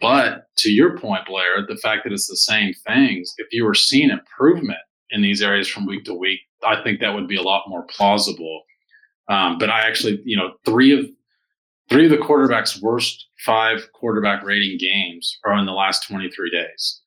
But 0.00 0.46
to 0.58 0.70
your 0.70 0.98
point, 0.98 1.26
Blair, 1.26 1.64
the 1.66 1.76
fact 1.76 2.04
that 2.04 2.12
it's 2.12 2.26
the 2.26 2.36
same 2.36 2.74
things, 2.86 3.32
if 3.38 3.46
you 3.52 3.64
were 3.64 3.74
seeing 3.74 4.10
improvement 4.10 4.78
in 5.10 5.22
these 5.22 5.42
areas 5.42 5.68
from 5.68 5.86
week 5.86 6.04
to 6.06 6.14
week, 6.14 6.40
I 6.64 6.82
think 6.82 7.00
that 7.00 7.14
would 7.14 7.28
be 7.28 7.36
a 7.36 7.42
lot 7.42 7.68
more 7.68 7.84
plausible. 7.84 8.62
Um, 9.28 9.58
but 9.58 9.70
I 9.70 9.86
actually, 9.86 10.20
you 10.24 10.36
know, 10.36 10.54
three 10.64 10.98
of 10.98 11.06
three 11.88 12.04
of 12.04 12.10
the 12.10 12.16
quarterbacks' 12.16 12.80
worst 12.80 13.28
five 13.44 13.90
quarterback 13.92 14.44
rating 14.44 14.78
games 14.78 15.38
are 15.44 15.56
in 15.56 15.66
the 15.66 15.72
last 15.72 16.06
23 16.08 16.50
days. 16.50 17.02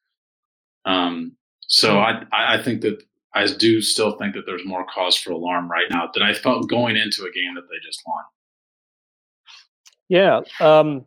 Um, 0.86 1.33
so 1.67 2.00
I 2.00 2.24
I 2.31 2.62
think 2.62 2.81
that 2.81 3.03
I 3.33 3.45
do 3.45 3.81
still 3.81 4.17
think 4.17 4.33
that 4.33 4.45
there's 4.45 4.65
more 4.65 4.86
cause 4.86 5.15
for 5.15 5.31
alarm 5.31 5.69
right 5.69 5.89
now 5.89 6.09
than 6.13 6.24
I 6.24 6.33
felt 6.33 6.69
going 6.69 6.98
into 6.98 7.24
a 7.24 7.31
game 7.31 7.55
that 7.55 7.69
they 7.69 7.77
just 7.86 8.01
won. 8.07 8.24
Yeah. 10.07 10.41
Um, 10.59 11.05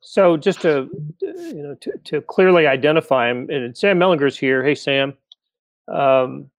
so 0.00 0.36
just 0.36 0.60
to 0.62 0.88
you 1.20 1.62
know 1.62 1.74
to, 1.80 1.92
to 2.04 2.20
clearly 2.22 2.66
identify 2.66 3.28
him, 3.28 3.48
and 3.50 3.76
Sam 3.76 3.98
Mellinger's 3.98 4.36
here. 4.36 4.62
Hey 4.62 4.74
Sam. 4.74 5.14
Um, 5.88 6.50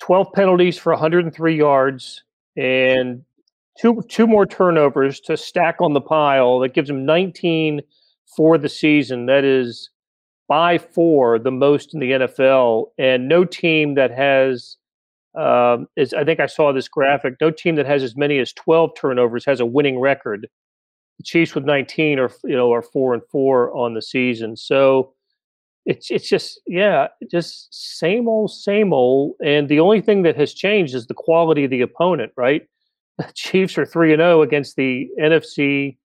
12 0.00 0.32
penalties 0.32 0.78
for 0.78 0.92
103 0.92 1.56
yards 1.56 2.24
and 2.56 3.24
two 3.80 4.02
two 4.08 4.26
more 4.26 4.46
turnovers 4.46 5.20
to 5.20 5.36
stack 5.36 5.76
on 5.80 5.92
the 5.92 6.00
pile. 6.00 6.60
That 6.60 6.74
gives 6.74 6.90
him 6.90 7.04
19 7.04 7.80
for 8.36 8.58
the 8.58 8.68
season. 8.68 9.26
That 9.26 9.44
is 9.44 9.90
by 10.48 10.78
four 10.78 11.38
the 11.38 11.50
most 11.50 11.94
in 11.94 12.00
the 12.00 12.10
NFL, 12.10 12.86
and 12.98 13.28
no 13.28 13.44
team 13.44 13.94
that 13.94 14.10
has 14.10 14.76
um, 15.34 15.88
is 15.96 16.14
I 16.14 16.24
think 16.24 16.40
I 16.40 16.46
saw 16.46 16.72
this 16.72 16.88
graphic. 16.88 17.34
No 17.40 17.50
team 17.50 17.76
that 17.76 17.86
has 17.86 18.02
as 18.02 18.16
many 18.16 18.38
as 18.38 18.52
twelve 18.52 18.90
turnovers 18.96 19.44
has 19.46 19.60
a 19.60 19.66
winning 19.66 19.98
record. 19.98 20.46
The 21.18 21.24
Chiefs 21.24 21.54
with 21.54 21.64
nineteen 21.64 22.18
are 22.18 22.30
you 22.44 22.56
know 22.56 22.72
are 22.72 22.82
four 22.82 23.14
and 23.14 23.22
four 23.30 23.74
on 23.76 23.94
the 23.94 24.02
season. 24.02 24.56
So 24.56 25.12
it's 25.86 26.10
it's 26.10 26.28
just 26.28 26.60
yeah, 26.66 27.08
just 27.30 27.68
same 27.72 28.28
old 28.28 28.52
same 28.52 28.92
old. 28.92 29.34
And 29.44 29.68
the 29.68 29.80
only 29.80 30.00
thing 30.00 30.22
that 30.22 30.36
has 30.36 30.54
changed 30.54 30.94
is 30.94 31.06
the 31.06 31.14
quality 31.14 31.64
of 31.64 31.70
the 31.70 31.80
opponent. 31.80 32.32
Right, 32.36 32.62
the 33.18 33.30
Chiefs 33.34 33.78
are 33.78 33.86
three 33.86 34.12
and 34.12 34.20
zero 34.20 34.38
oh 34.38 34.42
against 34.42 34.76
the 34.76 35.08
NFC 35.20 35.96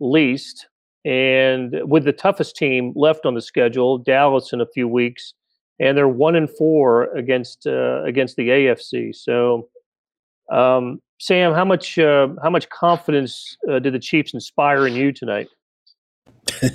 least 0.00 0.66
and 1.06 1.76
with 1.84 2.04
the 2.04 2.12
toughest 2.12 2.56
team 2.56 2.92
left 2.96 3.24
on 3.24 3.34
the 3.34 3.40
schedule, 3.40 3.96
Dallas 3.96 4.52
in 4.52 4.60
a 4.60 4.66
few 4.66 4.88
weeks, 4.88 5.34
and 5.78 5.96
they're 5.96 6.08
one 6.08 6.34
and 6.34 6.50
four 6.50 7.04
against 7.16 7.64
uh, 7.64 8.02
against 8.02 8.34
the 8.34 8.48
AFC. 8.48 9.14
So, 9.14 9.68
um, 10.50 11.00
Sam, 11.20 11.54
how 11.54 11.64
much 11.64 11.96
uh, 11.96 12.28
how 12.42 12.50
much 12.50 12.68
confidence 12.70 13.56
uh, 13.70 13.78
did 13.78 13.94
the 13.94 14.00
Chiefs 14.00 14.34
inspire 14.34 14.84
in 14.88 14.94
you 14.94 15.12
tonight? 15.12 15.46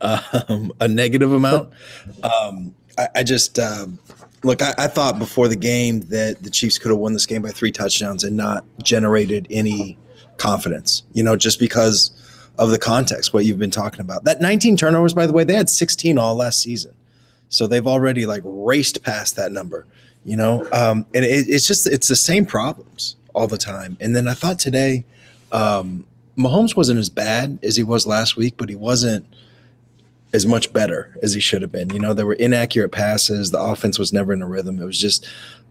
um, 0.00 0.72
a 0.80 0.88
negative 0.88 1.32
amount. 1.32 1.72
Um, 2.24 2.74
I, 2.98 3.08
I, 3.16 3.22
just 3.22 3.58
um, 3.58 3.98
look. 4.42 4.62
I, 4.62 4.74
I, 4.78 4.86
thought 4.86 5.18
before 5.18 5.48
the 5.48 5.56
game 5.56 6.00
that 6.02 6.42
the 6.42 6.50
Chiefs 6.50 6.78
could 6.78 6.90
have 6.90 6.98
won 6.98 7.12
this 7.12 7.26
game 7.26 7.42
by 7.42 7.50
three 7.50 7.72
touchdowns 7.72 8.24
and 8.24 8.36
not 8.36 8.64
generated 8.82 9.46
any 9.50 9.98
confidence. 10.36 11.02
You 11.12 11.22
know, 11.22 11.36
just 11.36 11.58
because 11.58 12.10
of 12.58 12.70
the 12.70 12.78
context, 12.78 13.32
what 13.32 13.44
you've 13.44 13.58
been 13.58 13.70
talking 13.70 14.00
about. 14.00 14.24
That 14.24 14.40
19 14.40 14.76
turnovers, 14.76 15.14
by 15.14 15.26
the 15.26 15.32
way, 15.32 15.44
they 15.44 15.54
had 15.54 15.70
16 15.70 16.18
all 16.18 16.34
last 16.34 16.62
season, 16.62 16.94
so 17.48 17.66
they've 17.66 17.86
already 17.86 18.26
like 18.26 18.42
raced 18.44 19.02
past 19.02 19.36
that 19.36 19.52
number. 19.52 19.86
You 20.24 20.36
know, 20.36 20.68
um, 20.72 21.06
and 21.14 21.24
it, 21.24 21.48
it's 21.48 21.66
just 21.66 21.86
it's 21.86 22.08
the 22.08 22.16
same 22.16 22.44
problems 22.44 23.16
all 23.34 23.46
the 23.46 23.58
time. 23.58 23.96
And 24.00 24.14
then 24.14 24.28
I 24.28 24.34
thought 24.34 24.58
today. 24.58 25.04
Um, 25.52 26.06
Mahomes 26.40 26.76
wasn't 26.76 26.98
as 26.98 27.10
bad 27.10 27.58
as 27.62 27.76
he 27.76 27.82
was 27.82 28.06
last 28.06 28.36
week, 28.36 28.54
but 28.56 28.68
he 28.68 28.74
wasn't 28.74 29.26
as 30.32 30.46
much 30.46 30.72
better 30.72 31.16
as 31.22 31.34
he 31.34 31.40
should 31.40 31.62
have 31.62 31.72
been. 31.72 31.90
You 31.90 31.98
know, 31.98 32.14
there 32.14 32.26
were 32.26 32.34
inaccurate 32.34 32.90
passes. 32.90 33.50
The 33.50 33.60
offense 33.60 33.98
was 33.98 34.12
never 34.12 34.32
in 34.32 34.42
a 34.42 34.46
rhythm. 34.46 34.80
It 34.80 34.84
was 34.84 34.98
just, 34.98 35.26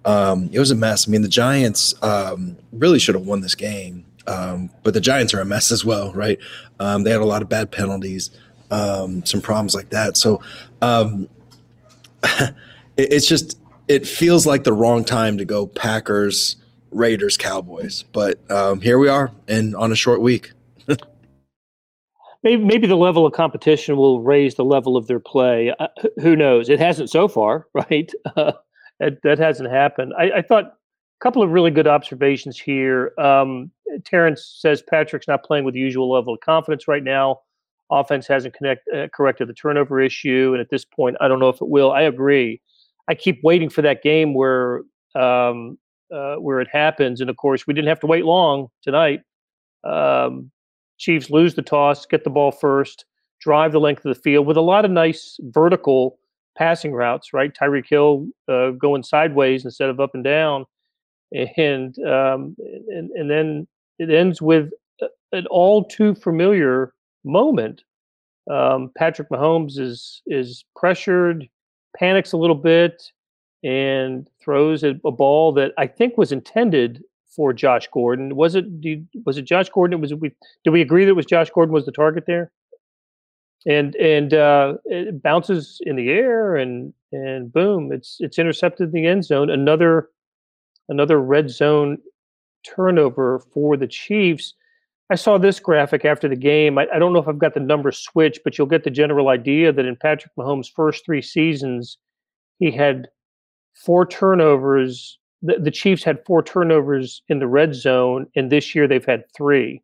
um, 0.05 0.49
it 0.51 0.59
was 0.59 0.71
a 0.71 0.75
mess. 0.75 1.07
I 1.07 1.11
mean, 1.11 1.21
the 1.21 1.29
Giants 1.29 1.93
um, 2.03 2.57
really 2.71 2.99
should 2.99 3.15
have 3.15 3.25
won 3.25 3.41
this 3.41 3.55
game, 3.55 4.05
um, 4.27 4.69
but 4.83 4.93
the 4.93 5.01
Giants 5.01 5.33
are 5.33 5.41
a 5.41 5.45
mess 5.45 5.71
as 5.71 5.85
well, 5.85 6.11
right? 6.13 6.39
Um, 6.79 7.03
they 7.03 7.11
had 7.11 7.21
a 7.21 7.25
lot 7.25 7.41
of 7.41 7.49
bad 7.49 7.71
penalties, 7.71 8.31
um, 8.71 9.25
some 9.25 9.41
problems 9.41 9.75
like 9.75 9.89
that. 9.89 10.17
So 10.17 10.41
um, 10.81 11.29
it, 12.23 12.53
it's 12.97 13.27
just, 13.27 13.57
it 13.87 14.05
feels 14.05 14.45
like 14.45 14.65
the 14.65 14.73
wrong 14.73 15.05
time 15.05 15.37
to 15.37 15.45
go 15.45 15.67
Packers, 15.67 16.57
Raiders, 16.91 17.37
Cowboys. 17.37 18.03
But 18.11 18.39
here 18.81 18.99
we 18.99 19.07
are, 19.07 19.31
and 19.47 19.75
on 19.75 19.91
a 19.91 19.95
short 19.95 20.21
week 20.21 20.51
maybe 22.43 22.63
maybe 22.63 22.87
the 22.87 22.95
level 22.95 23.25
of 23.25 23.33
competition 23.33 23.97
will 23.97 24.21
raise 24.21 24.55
the 24.55 24.65
level 24.65 24.97
of 24.97 25.07
their 25.07 25.19
play. 25.19 25.73
Uh, 25.79 25.87
who 26.21 26.35
knows? 26.35 26.69
It 26.69 26.79
hasn't 26.79 27.09
so 27.09 27.27
far, 27.27 27.67
right? 27.73 28.11
Uh, 28.35 28.53
that, 28.99 29.21
that 29.23 29.39
hasn't 29.39 29.69
happened. 29.69 30.13
I, 30.17 30.31
I, 30.37 30.41
thought 30.41 30.65
a 30.65 31.21
couple 31.21 31.41
of 31.41 31.51
really 31.51 31.71
good 31.71 31.87
observations 31.87 32.59
here. 32.59 33.13
Um, 33.17 33.71
Terrence 34.03 34.57
says 34.59 34.81
Patrick's 34.81 35.27
not 35.27 35.43
playing 35.43 35.63
with 35.63 35.73
the 35.73 35.79
usual 35.79 36.11
level 36.11 36.33
of 36.33 36.41
confidence 36.41 36.87
right 36.87 37.03
now. 37.03 37.39
Offense 37.91 38.27
hasn't 38.27 38.53
connect, 38.53 38.87
uh, 38.93 39.07
corrected 39.13 39.47
the 39.47 39.53
turnover 39.53 39.99
issue, 39.99 40.51
and 40.53 40.61
at 40.61 40.69
this 40.69 40.85
point, 40.85 41.17
I 41.21 41.27
don't 41.27 41.39
know 41.39 41.49
if 41.49 41.61
it 41.61 41.69
will. 41.69 41.91
I 41.91 42.01
agree. 42.01 42.61
I 43.07 43.15
keep 43.15 43.39
waiting 43.43 43.69
for 43.69 43.81
that 43.81 44.03
game 44.03 44.33
where 44.35 44.83
um, 45.15 45.77
uh, 46.13 46.35
where 46.35 46.59
it 46.59 46.67
happens, 46.71 47.21
and 47.21 47.29
of 47.29 47.37
course, 47.37 47.65
we 47.65 47.73
didn't 47.73 47.87
have 47.87 47.99
to 48.01 48.07
wait 48.07 48.25
long 48.25 48.67
tonight. 48.83 49.21
Um, 49.83 50.51
Chiefs 50.99 51.29
lose 51.29 51.55
the 51.55 51.61
toss, 51.61 52.05
get 52.05 52.23
the 52.23 52.29
ball 52.29 52.51
first, 52.51 53.05
drive 53.41 53.71
the 53.71 53.79
length 53.79 54.05
of 54.05 54.15
the 54.15 54.21
field 54.21 54.45
with 54.45 54.57
a 54.57 54.61
lot 54.61 54.85
of 54.85 54.91
nice 54.91 55.39
vertical 55.41 56.19
passing 56.57 56.93
routes, 56.93 57.33
right? 57.33 57.55
Tyreek 57.59 57.87
Hill 57.89 58.27
uh, 58.47 58.71
going 58.71 59.01
sideways 59.01 59.65
instead 59.65 59.89
of 59.89 59.99
up 59.99 60.11
and 60.13 60.23
down. 60.23 60.65
And, 61.31 61.97
um, 62.05 62.55
and, 62.59 63.09
and 63.11 63.31
then 63.31 63.67
it 63.97 64.09
ends 64.09 64.41
with 64.41 64.71
an 65.31 65.45
all 65.47 65.85
too 65.85 66.15
familiar 66.15 66.93
moment. 67.23 67.83
Um, 68.49 68.91
Patrick 68.97 69.29
Mahomes 69.29 69.77
is 69.77 70.21
is 70.25 70.65
pressured, 70.75 71.47
panics 71.95 72.31
a 72.31 72.37
little 72.37 72.55
bit, 72.55 73.03
and 73.63 74.27
throws 74.41 74.83
a, 74.83 74.99
a 75.05 75.11
ball 75.11 75.51
that 75.53 75.73
I 75.77 75.85
think 75.85 76.17
was 76.17 76.31
intended 76.31 77.03
for 77.39 77.53
Josh 77.53 77.87
Gordon. 77.93 78.35
Was 78.35 78.55
it 78.55 78.65
was 79.25 79.37
it 79.37 79.43
Josh 79.43 79.69
Gordon? 79.69 80.01
Was 80.01 80.11
it 80.11 80.19
we 80.19 80.35
did 80.65 80.71
we 80.71 80.81
agree 80.81 81.05
that 81.05 81.15
was 81.15 81.25
Josh 81.25 81.49
Gordon 81.49 81.73
was 81.73 81.85
the 81.85 81.91
target 81.93 82.25
there? 82.27 82.51
And 83.65 83.95
and 83.95 84.33
uh, 84.33 84.73
it 84.83 85.23
bounces 85.23 85.79
in 85.85 85.95
the 85.95 86.09
air 86.09 86.57
and 86.57 86.93
and 87.13 87.49
boom, 87.49 87.93
it's 87.93 88.17
it's 88.19 88.39
intercepted 88.39 88.87
in 88.87 88.91
the 88.91 89.07
end 89.07 89.23
zone. 89.23 89.49
Another 89.49 90.09
another 90.89 91.21
red 91.21 91.49
zone 91.49 91.99
turnover 92.65 93.39
for 93.53 93.77
the 93.77 93.87
Chiefs. 93.87 94.53
I 95.09 95.15
saw 95.15 95.37
this 95.37 95.61
graphic 95.61 96.03
after 96.03 96.27
the 96.27 96.35
game. 96.35 96.77
I, 96.77 96.87
I 96.93 96.99
don't 96.99 97.13
know 97.13 97.19
if 97.19 97.27
I've 97.29 97.39
got 97.39 97.53
the 97.53 97.61
numbers 97.61 97.99
switched, 97.99 98.41
but 98.43 98.57
you'll 98.57 98.67
get 98.67 98.83
the 98.83 98.91
general 98.91 99.29
idea 99.29 99.71
that 99.71 99.85
in 99.85 99.95
Patrick 99.95 100.33
Mahomes' 100.37 100.69
first 100.75 101.05
three 101.05 101.21
seasons, 101.21 101.97
he 102.59 102.69
had 102.69 103.07
four 103.73 104.05
turnovers 104.05 105.19
the, 105.41 105.57
the 105.59 105.71
Chiefs 105.71 106.03
had 106.03 106.23
four 106.25 106.43
turnovers 106.43 107.21
in 107.29 107.39
the 107.39 107.47
red 107.47 107.75
zone, 107.75 108.27
and 108.35 108.51
this 108.51 108.75
year 108.75 108.87
they've 108.87 109.05
had 109.05 109.23
three. 109.35 109.81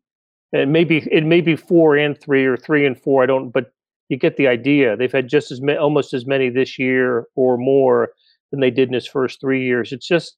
It 0.52 0.68
may 0.68 0.84
be 0.84 0.98
it 1.10 1.24
may 1.24 1.40
be 1.40 1.56
four 1.56 1.96
and 1.96 2.18
three 2.20 2.44
or 2.44 2.56
three 2.56 2.86
and 2.86 3.00
four. 3.00 3.22
I 3.22 3.26
don't, 3.26 3.50
but 3.50 3.72
you 4.08 4.16
get 4.16 4.36
the 4.36 4.46
idea. 4.46 4.96
They've 4.96 5.12
had 5.12 5.28
just 5.28 5.50
as 5.50 5.60
many, 5.60 5.78
almost 5.78 6.14
as 6.14 6.26
many 6.26 6.48
this 6.48 6.78
year 6.78 7.26
or 7.34 7.56
more 7.58 8.10
than 8.50 8.60
they 8.60 8.70
did 8.70 8.88
in 8.88 8.94
his 8.94 9.06
first 9.06 9.40
three 9.40 9.64
years. 9.64 9.92
It's 9.92 10.06
just, 10.06 10.36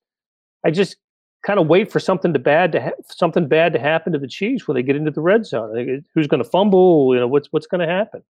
I 0.64 0.70
just 0.70 0.96
kind 1.46 1.58
of 1.58 1.66
wait 1.66 1.92
for 1.92 2.00
something 2.00 2.32
to 2.32 2.38
bad 2.38 2.72
to 2.72 2.80
ha- 2.80 3.02
something 3.10 3.46
bad 3.46 3.72
to 3.74 3.78
happen 3.78 4.12
to 4.12 4.18
the 4.18 4.28
Chiefs 4.28 4.66
when 4.66 4.74
they 4.74 4.82
get 4.82 4.96
into 4.96 5.10
the 5.10 5.20
red 5.20 5.44
zone. 5.44 6.02
Who's 6.14 6.26
going 6.26 6.42
to 6.42 6.48
fumble? 6.48 7.14
You 7.14 7.20
know 7.20 7.28
what's 7.28 7.48
what's 7.50 7.66
going 7.66 7.86
to 7.86 7.92
happen. 7.92 8.22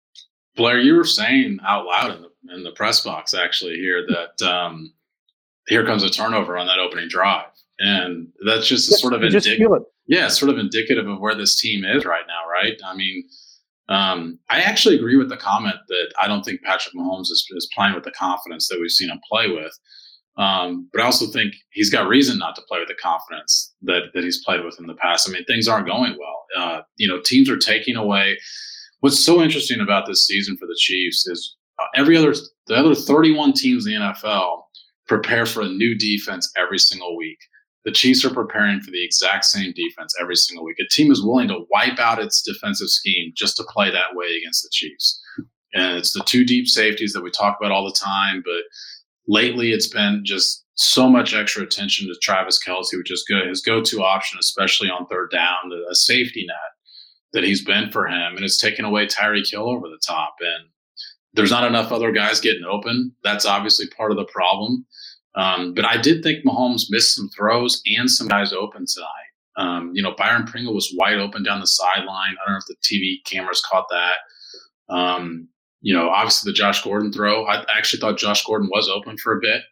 Blair, 0.56 0.80
you 0.80 0.96
were 0.96 1.04
saying 1.04 1.60
out 1.64 1.86
loud 1.86 2.16
in 2.16 2.22
the 2.22 2.54
in 2.54 2.64
the 2.64 2.72
press 2.72 3.00
box 3.00 3.34
actually 3.34 3.76
here 3.76 4.04
that 4.08 4.42
um, 4.46 4.92
here 5.68 5.84
comes 5.86 6.02
a 6.02 6.10
turnover 6.10 6.56
on 6.56 6.66
that 6.66 6.78
opening 6.78 7.08
drive. 7.08 7.46
And 7.78 8.28
that's 8.44 8.66
just 8.66 8.98
sort 8.98 9.12
of 9.12 9.22
indicative. 9.22 9.70
Yeah, 10.06 10.28
sort 10.28 10.50
of 10.50 10.58
indicative 10.58 11.06
of 11.06 11.20
where 11.20 11.34
this 11.34 11.60
team 11.60 11.84
is 11.84 12.04
right 12.04 12.24
now, 12.26 12.50
right? 12.50 12.74
I 12.84 12.96
mean, 12.96 13.24
um, 13.88 14.38
I 14.50 14.60
actually 14.60 14.96
agree 14.96 15.16
with 15.16 15.28
the 15.28 15.36
comment 15.36 15.76
that 15.88 16.12
I 16.20 16.26
don't 16.26 16.44
think 16.44 16.62
Patrick 16.62 16.94
Mahomes 16.94 17.30
is, 17.30 17.46
is 17.50 17.70
playing 17.74 17.94
with 17.94 18.04
the 18.04 18.10
confidence 18.10 18.68
that 18.68 18.78
we've 18.80 18.90
seen 18.90 19.10
him 19.10 19.20
play 19.30 19.50
with. 19.50 19.72
Um, 20.38 20.88
but 20.92 21.02
I 21.02 21.04
also 21.04 21.26
think 21.26 21.54
he's 21.70 21.90
got 21.90 22.06
reason 22.06 22.38
not 22.38 22.54
to 22.56 22.62
play 22.68 22.78
with 22.78 22.88
the 22.88 22.94
confidence 22.94 23.74
that 23.82 24.12
that 24.14 24.22
he's 24.22 24.42
played 24.44 24.64
with 24.64 24.78
in 24.78 24.86
the 24.86 24.94
past. 24.94 25.28
I 25.28 25.32
mean, 25.32 25.44
things 25.46 25.66
aren't 25.66 25.88
going 25.88 26.16
well. 26.18 26.44
Uh, 26.56 26.80
you 26.96 27.08
know, 27.08 27.20
teams 27.24 27.50
are 27.50 27.56
taking 27.56 27.96
away. 27.96 28.38
What's 29.00 29.18
so 29.18 29.42
interesting 29.42 29.80
about 29.80 30.06
this 30.06 30.26
season 30.26 30.56
for 30.56 30.66
the 30.66 30.76
Chiefs 30.78 31.26
is 31.26 31.56
uh, 31.80 31.86
every 31.96 32.16
other 32.16 32.34
the 32.68 32.76
other 32.76 32.94
31 32.94 33.52
teams 33.54 33.86
in 33.86 33.94
the 33.94 33.98
NFL 33.98 34.62
prepare 35.08 35.46
for 35.46 35.62
a 35.62 35.68
new 35.68 35.96
defense 35.96 36.50
every 36.56 36.78
single 36.78 37.16
week. 37.16 37.38
The 37.84 37.92
Chiefs 37.92 38.24
are 38.24 38.34
preparing 38.34 38.80
for 38.80 38.90
the 38.90 39.04
exact 39.04 39.44
same 39.46 39.72
defense 39.74 40.14
every 40.20 40.36
single 40.36 40.64
week. 40.64 40.76
A 40.80 40.88
team 40.88 41.10
is 41.10 41.24
willing 41.24 41.48
to 41.48 41.64
wipe 41.70 41.98
out 41.98 42.20
its 42.20 42.42
defensive 42.42 42.88
scheme 42.88 43.32
just 43.34 43.56
to 43.56 43.64
play 43.68 43.90
that 43.90 44.14
way 44.14 44.26
against 44.36 44.62
the 44.62 44.68
Chiefs. 44.70 45.20
And 45.74 45.96
it's 45.96 46.12
the 46.12 46.24
two 46.24 46.44
deep 46.44 46.66
safeties 46.66 47.12
that 47.12 47.22
we 47.22 47.30
talk 47.30 47.56
about 47.58 47.72
all 47.72 47.84
the 47.84 47.98
time, 47.98 48.42
but 48.44 48.62
lately 49.26 49.72
it's 49.72 49.88
been 49.88 50.22
just 50.24 50.64
so 50.74 51.08
much 51.08 51.34
extra 51.34 51.62
attention 51.62 52.06
to 52.06 52.14
Travis 52.20 52.62
Kelce, 52.62 52.96
which 52.96 53.10
is 53.10 53.24
good. 53.26 53.48
His 53.48 53.62
go-to 53.62 54.02
option, 54.02 54.38
especially 54.38 54.88
on 54.90 55.06
third 55.06 55.30
down, 55.30 55.72
a 55.90 55.94
safety 55.94 56.44
net 56.46 56.56
that 57.32 57.44
he's 57.44 57.64
been 57.64 57.90
for 57.90 58.06
him, 58.06 58.36
and 58.36 58.44
it's 58.44 58.56
taken 58.56 58.84
away 58.84 59.06
Tyreek 59.06 59.50
Hill 59.50 59.68
over 59.68 59.88
the 59.88 60.00
top. 60.06 60.36
And 60.40 60.68
there's 61.34 61.50
not 61.50 61.64
enough 61.64 61.92
other 61.92 62.12
guys 62.12 62.40
getting 62.40 62.64
open. 62.64 63.12
That's 63.22 63.44
obviously 63.44 63.86
part 63.88 64.10
of 64.10 64.16
the 64.16 64.24
problem. 64.24 64.86
Um, 65.38 65.72
but 65.72 65.84
I 65.84 65.96
did 65.96 66.22
think 66.22 66.44
Mahomes 66.44 66.86
missed 66.90 67.14
some 67.14 67.30
throws 67.30 67.80
and 67.86 68.10
some 68.10 68.26
guys 68.26 68.52
open 68.52 68.84
tonight. 68.86 69.08
Um, 69.56 69.92
you 69.94 70.02
know, 70.02 70.14
Byron 70.16 70.46
Pringle 70.46 70.74
was 70.74 70.92
wide 70.96 71.18
open 71.18 71.44
down 71.44 71.60
the 71.60 71.66
sideline. 71.66 72.34
I 72.34 72.44
don't 72.44 72.54
know 72.54 72.58
if 72.58 72.66
the 72.66 72.76
TV 72.82 73.24
cameras 73.24 73.64
caught 73.68 73.86
that. 73.90 74.94
Um, 74.94 75.48
you 75.80 75.94
know, 75.94 76.08
obviously 76.10 76.50
the 76.50 76.56
Josh 76.56 76.82
Gordon 76.82 77.12
throw. 77.12 77.44
I 77.46 77.64
actually 77.76 78.00
thought 78.00 78.18
Josh 78.18 78.44
Gordon 78.44 78.68
was 78.70 78.88
open 78.88 79.16
for 79.16 79.36
a 79.36 79.40
bit 79.40 79.62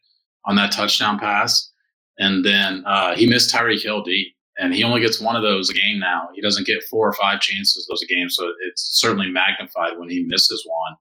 on 0.44 0.54
that 0.56 0.70
touchdown 0.70 1.18
pass. 1.18 1.72
And 2.18 2.44
then 2.44 2.84
uh, 2.86 3.16
he 3.16 3.26
missed 3.26 3.52
Tyreek 3.52 3.82
Hill 3.82 4.02
deep. 4.02 4.34
And 4.58 4.72
he 4.72 4.84
only 4.84 5.00
gets 5.00 5.20
one 5.20 5.36
of 5.36 5.42
those 5.42 5.68
a 5.68 5.74
game 5.74 5.98
now. 5.98 6.30
He 6.34 6.40
doesn't 6.40 6.66
get 6.66 6.82
four 6.84 7.06
or 7.06 7.12
five 7.12 7.40
chances 7.40 7.86
those 7.90 8.02
a 8.02 8.06
game. 8.06 8.30
So 8.30 8.50
it's 8.66 8.98
certainly 9.00 9.30
magnified 9.30 9.98
when 9.98 10.08
he 10.08 10.22
misses 10.22 10.64
one. 10.66 10.96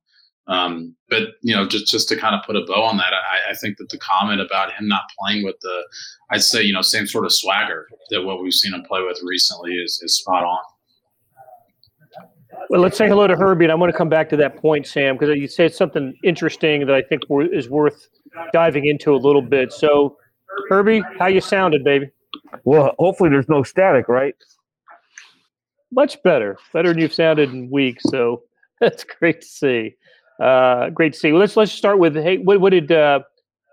Um, 0.47 0.95
but 1.09 1.29
you 1.41 1.55
know, 1.55 1.67
just 1.67 1.87
just 1.87 2.07
to 2.09 2.15
kind 2.15 2.35
of 2.35 2.45
put 2.45 2.55
a 2.55 2.63
bow 2.65 2.83
on 2.83 2.97
that, 2.97 3.13
I, 3.13 3.51
I, 3.51 3.55
think 3.55 3.77
that 3.77 3.89
the 3.89 3.97
comment 3.97 4.41
about 4.41 4.71
him 4.73 4.87
not 4.87 5.01
playing 5.19 5.43
with 5.43 5.55
the, 5.61 5.83
I'd 6.29 6.43
say 6.43 6.61
you 6.61 6.71
know, 6.71 6.83
same 6.83 7.07
sort 7.07 7.25
of 7.25 7.33
swagger 7.33 7.87
that 8.11 8.21
what 8.21 8.43
we've 8.43 8.53
seen 8.53 8.73
him 8.73 8.83
play 8.83 9.01
with 9.01 9.19
recently 9.23 9.73
is 9.73 9.99
is 10.03 10.17
spot 10.17 10.43
on. 10.43 10.59
Well, 12.69 12.81
let's 12.81 12.97
say 12.97 13.07
hello 13.07 13.27
to 13.27 13.35
Herbie, 13.35 13.65
and 13.65 13.71
I 13.71 13.75
want 13.75 13.91
to 13.91 13.97
come 13.97 14.09
back 14.09 14.29
to 14.29 14.37
that 14.37 14.57
point, 14.57 14.87
Sam, 14.87 15.17
because 15.17 15.35
you 15.35 15.47
said 15.47 15.73
something 15.73 16.15
interesting 16.23 16.85
that 16.85 16.95
I 16.95 17.01
think 17.01 17.23
is 17.51 17.69
worth 17.69 18.07
diving 18.53 18.85
into 18.85 19.13
a 19.13 19.17
little 19.17 19.41
bit. 19.41 19.73
So, 19.73 20.17
Herbie, 20.69 21.01
how 21.19 21.27
you 21.27 21.41
sounded, 21.41 21.83
baby? 21.83 22.09
Well, 22.63 22.95
hopefully 22.99 23.29
there's 23.29 23.49
no 23.49 23.63
static, 23.63 24.07
right? 24.07 24.35
Much 25.91 26.21
better, 26.23 26.57
better 26.73 26.89
than 26.89 26.99
you've 26.99 27.13
sounded 27.13 27.51
in 27.51 27.69
weeks. 27.69 28.03
So 28.09 28.43
that's 28.81 29.03
great 29.03 29.41
to 29.41 29.47
see. 29.47 29.95
Uh, 30.39 30.89
great 30.89 31.13
to 31.13 31.19
see. 31.19 31.31
Well, 31.31 31.41
let's 31.41 31.55
let's 31.55 31.71
start 31.71 31.99
with 31.99 32.15
hey, 32.15 32.37
what, 32.37 32.59
what 32.59 32.71
did 32.71 32.91
uh, 32.91 33.21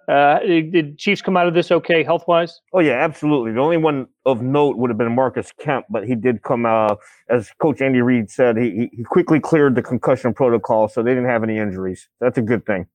uh, 0.08 0.38
did 0.40 0.98
Chiefs 0.98 1.22
come 1.22 1.36
out 1.36 1.46
of 1.48 1.54
this 1.54 1.70
okay 1.70 2.02
health 2.02 2.24
wise? 2.28 2.60
Oh 2.72 2.80
yeah, 2.80 2.92
absolutely. 2.92 3.52
The 3.52 3.60
only 3.60 3.76
one 3.76 4.06
of 4.26 4.42
note 4.42 4.76
would 4.76 4.90
have 4.90 4.98
been 4.98 5.14
Marcus 5.14 5.52
Kemp, 5.60 5.86
but 5.90 6.06
he 6.06 6.14
did 6.14 6.42
come 6.42 6.66
out 6.66 6.98
as 7.28 7.50
Coach 7.60 7.80
Andy 7.80 8.00
Reid 8.00 8.30
said. 8.30 8.56
He 8.56 8.90
he 8.92 9.04
quickly 9.04 9.40
cleared 9.40 9.74
the 9.74 9.82
concussion 9.82 10.34
protocol, 10.34 10.88
so 10.88 11.02
they 11.02 11.10
didn't 11.10 11.28
have 11.28 11.42
any 11.42 11.58
injuries. 11.58 12.08
That's 12.20 12.38
a 12.38 12.42
good 12.42 12.64
thing. 12.64 12.86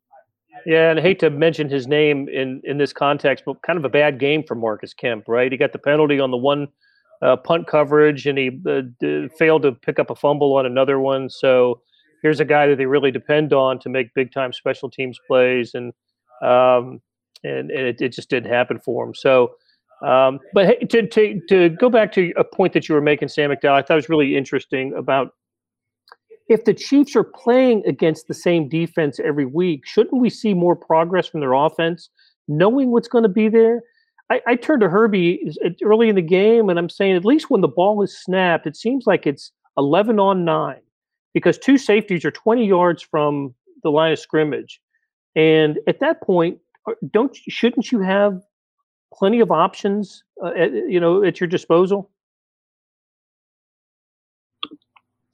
Yeah, 0.65 0.89
and 0.89 0.99
I 0.99 1.01
hate 1.01 1.19
to 1.19 1.29
mention 1.29 1.69
his 1.69 1.87
name 1.87 2.27
in 2.29 2.61
in 2.63 2.77
this 2.77 2.93
context, 2.93 3.43
but 3.45 3.61
kind 3.61 3.77
of 3.77 3.85
a 3.85 3.89
bad 3.89 4.19
game 4.19 4.43
for 4.43 4.55
Marcus 4.55 4.93
Kemp, 4.93 5.25
right? 5.27 5.51
He 5.51 5.57
got 5.57 5.71
the 5.71 5.79
penalty 5.79 6.19
on 6.19 6.31
the 6.31 6.37
one 6.37 6.67
uh, 7.21 7.35
punt 7.37 7.67
coverage, 7.67 8.25
and 8.25 8.37
he 8.37 8.59
uh, 8.67 8.81
d- 8.99 9.27
failed 9.37 9.63
to 9.63 9.71
pick 9.71 9.99
up 9.99 10.09
a 10.09 10.15
fumble 10.15 10.55
on 10.55 10.65
another 10.65 10.99
one. 10.99 11.29
So 11.29 11.81
here's 12.27 12.41
a 12.41 12.45
guy 12.45 12.67
that 12.67 12.77
they 12.77 12.85
really 12.85 13.09
depend 13.09 13.53
on 13.53 13.79
to 13.79 13.87
make 13.87 14.13
big 14.13 14.33
time 14.33 14.51
special 14.51 14.89
teams 14.89 15.17
plays, 15.27 15.73
and 15.73 15.93
um, 16.41 17.01
and, 17.45 17.71
and 17.71 17.87
it, 17.87 18.01
it, 18.01 18.11
just 18.11 18.29
didn't 18.29 18.51
happen 18.51 18.79
for 18.79 19.05
him. 19.05 19.15
So, 19.15 19.51
um, 20.05 20.39
but 20.53 20.65
hey, 20.65 20.79
to, 20.87 21.07
to 21.07 21.41
to 21.47 21.69
go 21.69 21.89
back 21.89 22.11
to 22.13 22.33
a 22.35 22.43
point 22.43 22.73
that 22.73 22.89
you 22.89 22.95
were 22.95 23.01
making, 23.01 23.29
Sam 23.29 23.49
McDowell, 23.49 23.71
I 23.71 23.81
thought 23.81 23.93
it 23.93 24.03
was 24.03 24.09
really 24.09 24.35
interesting 24.35 24.93
about 24.93 25.29
if 26.49 26.65
the 26.65 26.73
Chiefs 26.73 27.15
are 27.15 27.23
playing 27.23 27.83
against 27.87 28.27
the 28.27 28.33
same 28.33 28.67
defense 28.67 29.21
every 29.23 29.45
week, 29.45 29.85
shouldn't 29.85 30.21
we 30.21 30.29
see 30.29 30.53
more 30.53 30.75
progress 30.75 31.27
from 31.27 31.39
their 31.39 31.53
offense, 31.53 32.09
knowing 32.49 32.91
what's 32.91 33.07
going 33.07 33.23
to 33.23 33.29
be 33.29 33.47
there? 33.47 33.83
I, 34.29 34.41
I 34.45 34.55
turned 34.55 34.81
to 34.81 34.89
Herbie 34.89 35.53
early 35.81 36.09
in 36.09 36.15
the 36.15 36.21
game, 36.21 36.69
and 36.69 36.77
I'm 36.77 36.89
saying 36.89 37.15
at 37.15 37.23
least 37.23 37.49
when 37.49 37.61
the 37.61 37.69
ball 37.69 38.01
is 38.01 38.17
snapped, 38.17 38.67
it 38.67 38.75
seems 38.75 39.07
like 39.07 39.25
it's 39.25 39.53
11 39.77 40.19
on 40.19 40.43
nine 40.43 40.81
because 41.33 41.57
two 41.57 41.77
safeties 41.77 42.25
are 42.25 42.31
20 42.31 42.65
yards 42.65 43.03
from 43.03 43.53
the 43.83 43.89
line 43.89 44.13
of 44.13 44.19
scrimmage, 44.19 44.81
and 45.35 45.79
at 45.87 45.99
that 45.99 46.21
point, 46.21 46.59
uh, 46.87 46.93
don't 47.11 47.35
shouldn't 47.47 47.91
you 47.91 47.99
have 47.99 48.41
plenty 49.13 49.39
of 49.39 49.51
options, 49.51 50.23
uh, 50.43 50.51
at, 50.57 50.71
you 50.71 50.99
know, 50.99 51.23
at 51.23 51.39
your 51.39 51.47
disposal? 51.47 52.09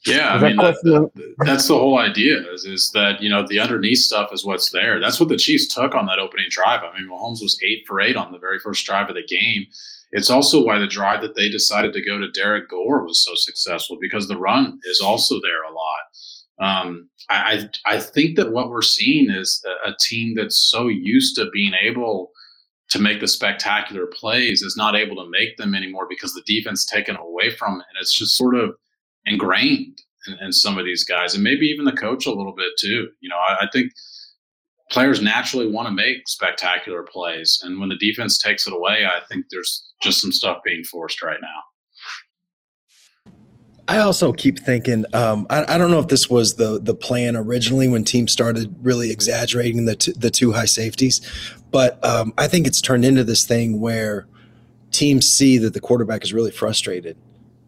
Yeah, 0.05 0.33
I 0.33 0.49
mean 0.49 0.57
that, 0.57 0.75
that, 0.83 1.35
that's 1.45 1.67
the 1.69 1.75
whole 1.75 1.97
idea 1.97 2.39
is, 2.51 2.65
is 2.65 2.91
that 2.91 3.21
you 3.21 3.29
know 3.29 3.45
the 3.47 3.59
underneath 3.59 3.99
stuff 3.99 4.33
is 4.33 4.43
what's 4.43 4.71
there. 4.71 4.99
That's 4.99 5.17
what 5.17 5.29
the 5.29 5.37
Chiefs 5.37 5.73
took 5.73 5.95
on 5.95 6.07
that 6.07 6.19
opening 6.19 6.47
drive. 6.49 6.81
I 6.83 6.99
mean, 6.99 7.09
Mahomes 7.09 7.41
was 7.41 7.57
eight 7.63 7.85
for 7.87 8.01
eight 8.01 8.17
on 8.17 8.33
the 8.33 8.37
very 8.37 8.59
first 8.59 8.85
drive 8.85 9.07
of 9.07 9.15
the 9.15 9.25
game. 9.25 9.65
It's 10.13 10.29
also 10.29 10.63
why 10.63 10.77
the 10.77 10.87
drive 10.87 11.21
that 11.21 11.35
they 11.35 11.49
decided 11.49 11.91
to 11.93 12.05
go 12.05 12.19
to 12.19 12.31
Derrick 12.31 12.69
Gore 12.69 13.03
was 13.03 13.23
so 13.23 13.31
successful 13.35 13.97
because 13.99 14.27
the 14.27 14.37
run 14.37 14.79
is 14.83 15.01
also 15.01 15.39
there 15.41 15.63
a 15.63 15.73
lot. 15.73 16.03
Um, 16.61 17.09
I 17.31 17.67
I 17.85 17.99
think 17.99 18.37
that 18.37 18.51
what 18.51 18.69
we're 18.69 18.83
seeing 18.83 19.31
is 19.31 19.63
a, 19.65 19.89
a 19.89 19.95
team 19.99 20.35
that's 20.35 20.69
so 20.69 20.87
used 20.87 21.35
to 21.35 21.49
being 21.51 21.73
able 21.81 22.31
to 22.89 22.99
make 22.99 23.19
the 23.19 23.27
spectacular 23.27 24.05
plays 24.05 24.61
is 24.61 24.77
not 24.77 24.95
able 24.95 25.15
to 25.15 25.29
make 25.31 25.57
them 25.57 25.73
anymore 25.73 26.05
because 26.07 26.33
the 26.33 26.43
defense 26.45 26.85
taken 26.85 27.15
away 27.15 27.49
from 27.49 27.79
it, 27.79 27.85
and 27.89 27.99
it's 27.99 28.13
just 28.13 28.37
sort 28.37 28.55
of 28.55 28.75
ingrained 29.25 29.99
in, 30.27 30.37
in, 30.45 30.51
some 30.51 30.77
of 30.77 30.85
these 30.85 31.03
guys, 31.03 31.33
and 31.33 31.43
maybe 31.43 31.65
even 31.65 31.85
the 31.85 31.91
coach 31.91 32.27
a 32.27 32.31
little 32.31 32.53
bit 32.55 32.71
too. 32.77 33.07
You 33.19 33.29
know, 33.29 33.37
I, 33.37 33.65
I 33.65 33.67
think 33.73 33.91
players 34.93 35.21
naturally 35.21 35.67
want 35.69 35.87
to 35.87 35.93
make 35.93 36.27
spectacular 36.27 37.03
plays, 37.03 37.59
and 37.63 37.79
when 37.79 37.89
the 37.89 37.97
defense 37.97 38.37
takes 38.37 38.67
it 38.67 38.73
away, 38.73 39.05
I 39.05 39.21
think 39.27 39.47
there's 39.49 39.91
just 40.01 40.21
some 40.21 40.31
stuff 40.31 40.59
being 40.63 40.83
forced 40.83 41.21
right 41.23 41.39
now. 41.41 43.33
I 43.87 43.97
also 43.97 44.31
keep 44.31 44.59
thinking. 44.59 45.03
Um, 45.13 45.45
I, 45.49 45.75
I, 45.75 45.77
don't 45.77 45.91
know 45.91 45.99
if 45.99 46.07
this 46.07 46.29
was 46.29 46.55
the 46.55 46.79
the 46.81 46.95
plan 46.95 47.35
originally 47.35 47.89
when 47.89 48.05
teams 48.05 48.31
started 48.31 48.73
really 48.81 49.11
exaggerating 49.11 49.83
the 49.85 49.95
t- 49.97 50.13
the 50.15 50.29
two 50.29 50.53
high 50.53 50.65
safeties, 50.65 51.19
but 51.71 52.03
um, 52.05 52.33
I 52.37 52.47
think 52.47 52.65
it's 52.65 52.79
turned 52.79 53.03
into 53.03 53.25
this 53.25 53.45
thing 53.45 53.81
where 53.81 54.25
teams 54.91 55.27
see 55.27 55.57
that 55.57 55.73
the 55.73 55.81
quarterback 55.81 56.23
is 56.23 56.33
really 56.33 56.51
frustrated 56.51 57.17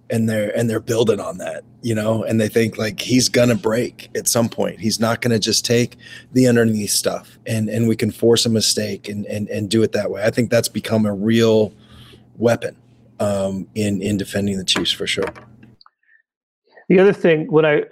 and 0.10 0.30
they're 0.30 0.56
and 0.58 0.70
they're 0.70 0.80
building 0.80 1.20
on 1.20 1.38
that 1.40 1.64
you 1.86 1.94
know? 1.94 2.24
And 2.24 2.42
they 2.42 2.48
think 2.48 2.80
like 2.80 3.00
he's 3.00 3.30
gonna 3.30 3.54
break 3.54 4.10
at 4.18 4.28
some 4.28 4.50
point. 4.50 4.80
He's 4.80 5.00
not 5.00 5.22
gonna 5.22 5.38
just 5.38 5.64
take 5.64 5.98
the 6.34 6.48
underneath 6.48 6.90
stuff 6.90 7.38
and 7.46 7.70
and 7.70 7.88
we 7.88 7.96
can 7.96 8.10
force 8.10 8.44
a 8.48 8.50
mistake 8.50 9.08
and 9.08 9.24
and, 9.28 9.48
and 9.50 9.70
do 9.70 9.84
it 9.84 9.92
that 9.92 10.10
way. 10.10 10.24
I 10.24 10.32
think 10.32 10.50
that's 10.50 10.68
become 10.68 11.06
a 11.06 11.14
real 11.14 11.72
weapon 12.38 12.76
um, 13.20 13.68
in 13.76 14.02
in 14.02 14.18
defending 14.18 14.58
the 14.58 14.64
chiefs 14.64 14.92
for 14.92 15.06
sure. 15.06 15.32
The 16.90 16.98
other 16.98 17.14
thing 17.14 17.52
when 17.52 17.66
i 17.66 17.84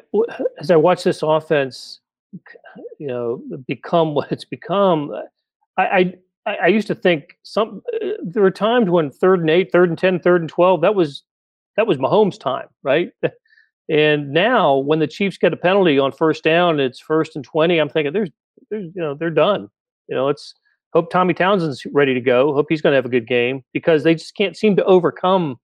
as 0.60 0.72
i 0.72 0.76
watch 0.76 1.04
this 1.04 1.22
offense 1.22 2.00
you 2.98 3.08
know 3.08 3.44
become 3.68 4.16
what 4.16 4.32
it's 4.32 4.46
become 4.46 5.12
i 5.78 6.14
i, 6.48 6.56
I 6.64 6.68
used 6.68 6.88
to 6.88 6.96
think 6.96 7.38
some 7.44 7.84
there 8.24 8.42
were 8.42 8.52
times 8.52 8.90
when 8.90 9.12
third 9.12 9.40
and 9.40 9.52
eight 9.52 9.72
third 9.72 9.90
and 9.90 9.98
ten, 9.98 10.20
third 10.20 10.42
and 10.42 10.50
12 10.50 10.82
that 10.82 10.96
was 10.96 11.24
that 11.78 11.88
was 11.88 11.98
Mahomes' 11.98 12.40
time, 12.40 12.68
right? 12.84 13.10
And 13.90 14.32
now, 14.32 14.78
when 14.78 15.00
the 15.00 15.08
Chiefs 15.08 15.38
get 15.38 15.52
a 15.52 15.58
penalty 15.58 16.00
on 16.00 16.14
first 16.14 16.44
down, 16.44 16.80
it's 16.80 17.00
first 17.00 17.36
and 17.36 17.44
twenty. 17.44 17.80
I'm 17.80 17.90
thinking, 17.90 18.14
there's, 18.14 18.30
there's, 18.70 18.86
you 18.96 19.02
know, 19.02 19.14
they're 19.14 19.30
done. 19.30 19.68
You 20.08 20.16
know, 20.16 20.30
it's 20.30 20.54
hope 20.94 21.12
Tommy 21.12 21.34
Townsend's 21.34 21.86
ready 21.92 22.14
to 22.14 22.22
go. 22.22 22.54
Hope 22.54 22.68
he's 22.70 22.82
going 22.82 22.94
to 22.94 22.98
have 22.98 23.06
a 23.06 23.10
good 23.10 23.28
game 23.28 23.64
because 23.74 24.04
they 24.04 24.16
just 24.16 24.36
can't 24.36 24.56
seem 24.56 24.76
to 24.78 24.86
overcome 24.86 25.58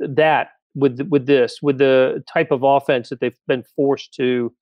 that 0.00 0.48
with 0.74 1.00
with 1.08 1.26
this 1.26 1.60
with 1.62 1.78
the 1.78 2.22
type 2.30 2.50
of 2.50 2.62
offense 2.62 3.08
that 3.08 3.20
they've 3.20 3.38
been 3.46 3.64
forced 3.74 4.12
to 4.14 4.52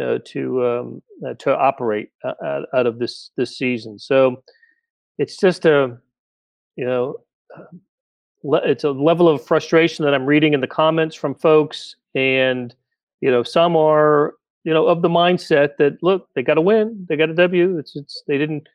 uh, 0.00 0.18
to 0.24 0.64
um, 0.64 1.02
uh, 1.26 1.34
to 1.34 1.56
operate 1.56 2.10
uh, 2.24 2.62
out 2.74 2.86
of 2.86 2.98
this 3.00 3.32
this 3.36 3.58
season. 3.58 3.98
So 3.98 4.42
it's 5.18 5.36
just 5.36 5.64
a 5.64 5.98
you 6.76 6.84
know 6.84 7.16
it's 8.42 8.84
a 8.84 8.90
level 8.90 9.28
of 9.28 9.44
frustration 9.44 10.04
that 10.04 10.14
I'm 10.14 10.26
reading 10.26 10.54
in 10.54 10.60
the 10.60 10.66
comments 10.66 11.16
from 11.16 11.34
folks, 11.34 11.96
and 12.14 12.74
you 13.20 13.30
know, 13.30 13.42
some 13.42 13.76
are 13.76 14.34
you 14.64 14.72
know 14.72 14.86
of 14.86 15.02
the 15.02 15.08
mindset 15.08 15.76
that 15.78 16.02
look, 16.02 16.28
they 16.34 16.42
got 16.42 16.54
to 16.54 16.60
win, 16.60 17.06
they 17.08 17.16
got 17.16 17.30
a 17.30 17.34
W. 17.34 17.78
It's 17.78 17.96
it's 17.96 18.22
they 18.26 18.38
didn't 18.38 18.68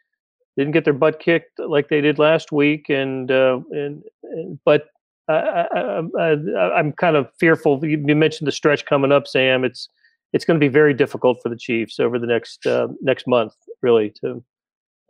didn't 0.57 0.73
get 0.73 0.83
their 0.83 0.93
butt 0.93 1.19
kicked 1.19 1.59
like 1.59 1.89
they 1.89 2.01
did 2.01 2.19
last 2.19 2.51
week, 2.51 2.89
and 2.89 3.31
uh, 3.31 3.59
and, 3.71 4.03
and 4.23 4.59
but 4.65 4.89
I, 5.29 5.67
am 5.73 6.11
I'm 6.55 6.91
kind 6.93 7.15
of 7.15 7.29
fearful. 7.39 7.83
You 7.85 7.97
mentioned 8.15 8.47
the 8.47 8.51
stretch 8.51 8.85
coming 8.85 9.11
up, 9.11 9.27
Sam. 9.27 9.63
It's 9.63 9.87
it's 10.33 10.45
going 10.45 10.59
to 10.59 10.63
be 10.63 10.71
very 10.71 10.93
difficult 10.93 11.41
for 11.41 11.49
the 11.49 11.57
Chiefs 11.57 11.99
over 11.99 12.17
the 12.19 12.27
next 12.27 12.65
uh, 12.65 12.87
next 13.01 13.27
month, 13.27 13.53
really, 13.81 14.13
to, 14.21 14.43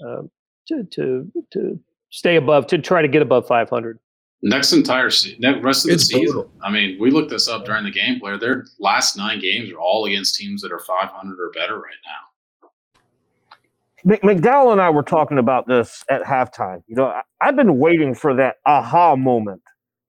uh, 0.06 0.22
to 0.68 0.84
to 0.84 1.32
to 1.52 1.80
stay 2.10 2.36
above 2.36 2.68
to 2.68 2.78
try 2.78 3.02
to 3.02 3.08
get 3.08 3.22
above 3.22 3.48
500 3.48 4.00
next 4.42 4.74
entire 4.74 5.10
se- 5.10 5.38
rest 5.62 5.86
of 5.86 5.92
the 5.92 6.00
season. 6.00 6.26
Brutal. 6.26 6.52
I 6.62 6.72
mean, 6.72 6.98
we 7.00 7.12
looked 7.12 7.30
this 7.30 7.48
up 7.48 7.66
during 7.66 7.84
the 7.84 7.92
game 7.92 8.20
Blair. 8.20 8.38
Their 8.38 8.66
last 8.80 9.18
nine 9.18 9.40
games 9.40 9.72
are 9.72 9.80
all 9.80 10.06
against 10.06 10.36
teams 10.36 10.62
that 10.62 10.72
are 10.72 10.80
500 10.80 11.40
or 11.40 11.52
better 11.52 11.80
right 11.80 11.94
now. 12.06 12.70
McDowell 14.06 14.72
and 14.72 14.82
I 14.82 14.90
were 14.90 15.04
talking 15.04 15.38
about 15.38 15.68
this 15.68 16.04
at 16.10 16.24
halftime. 16.24 16.82
You 16.88 16.96
know, 16.96 17.14
I've 17.40 17.56
been 17.56 17.78
waiting 17.78 18.16
for 18.16 18.36
that 18.36 18.56
aha 18.66 19.16
moment 19.16 19.62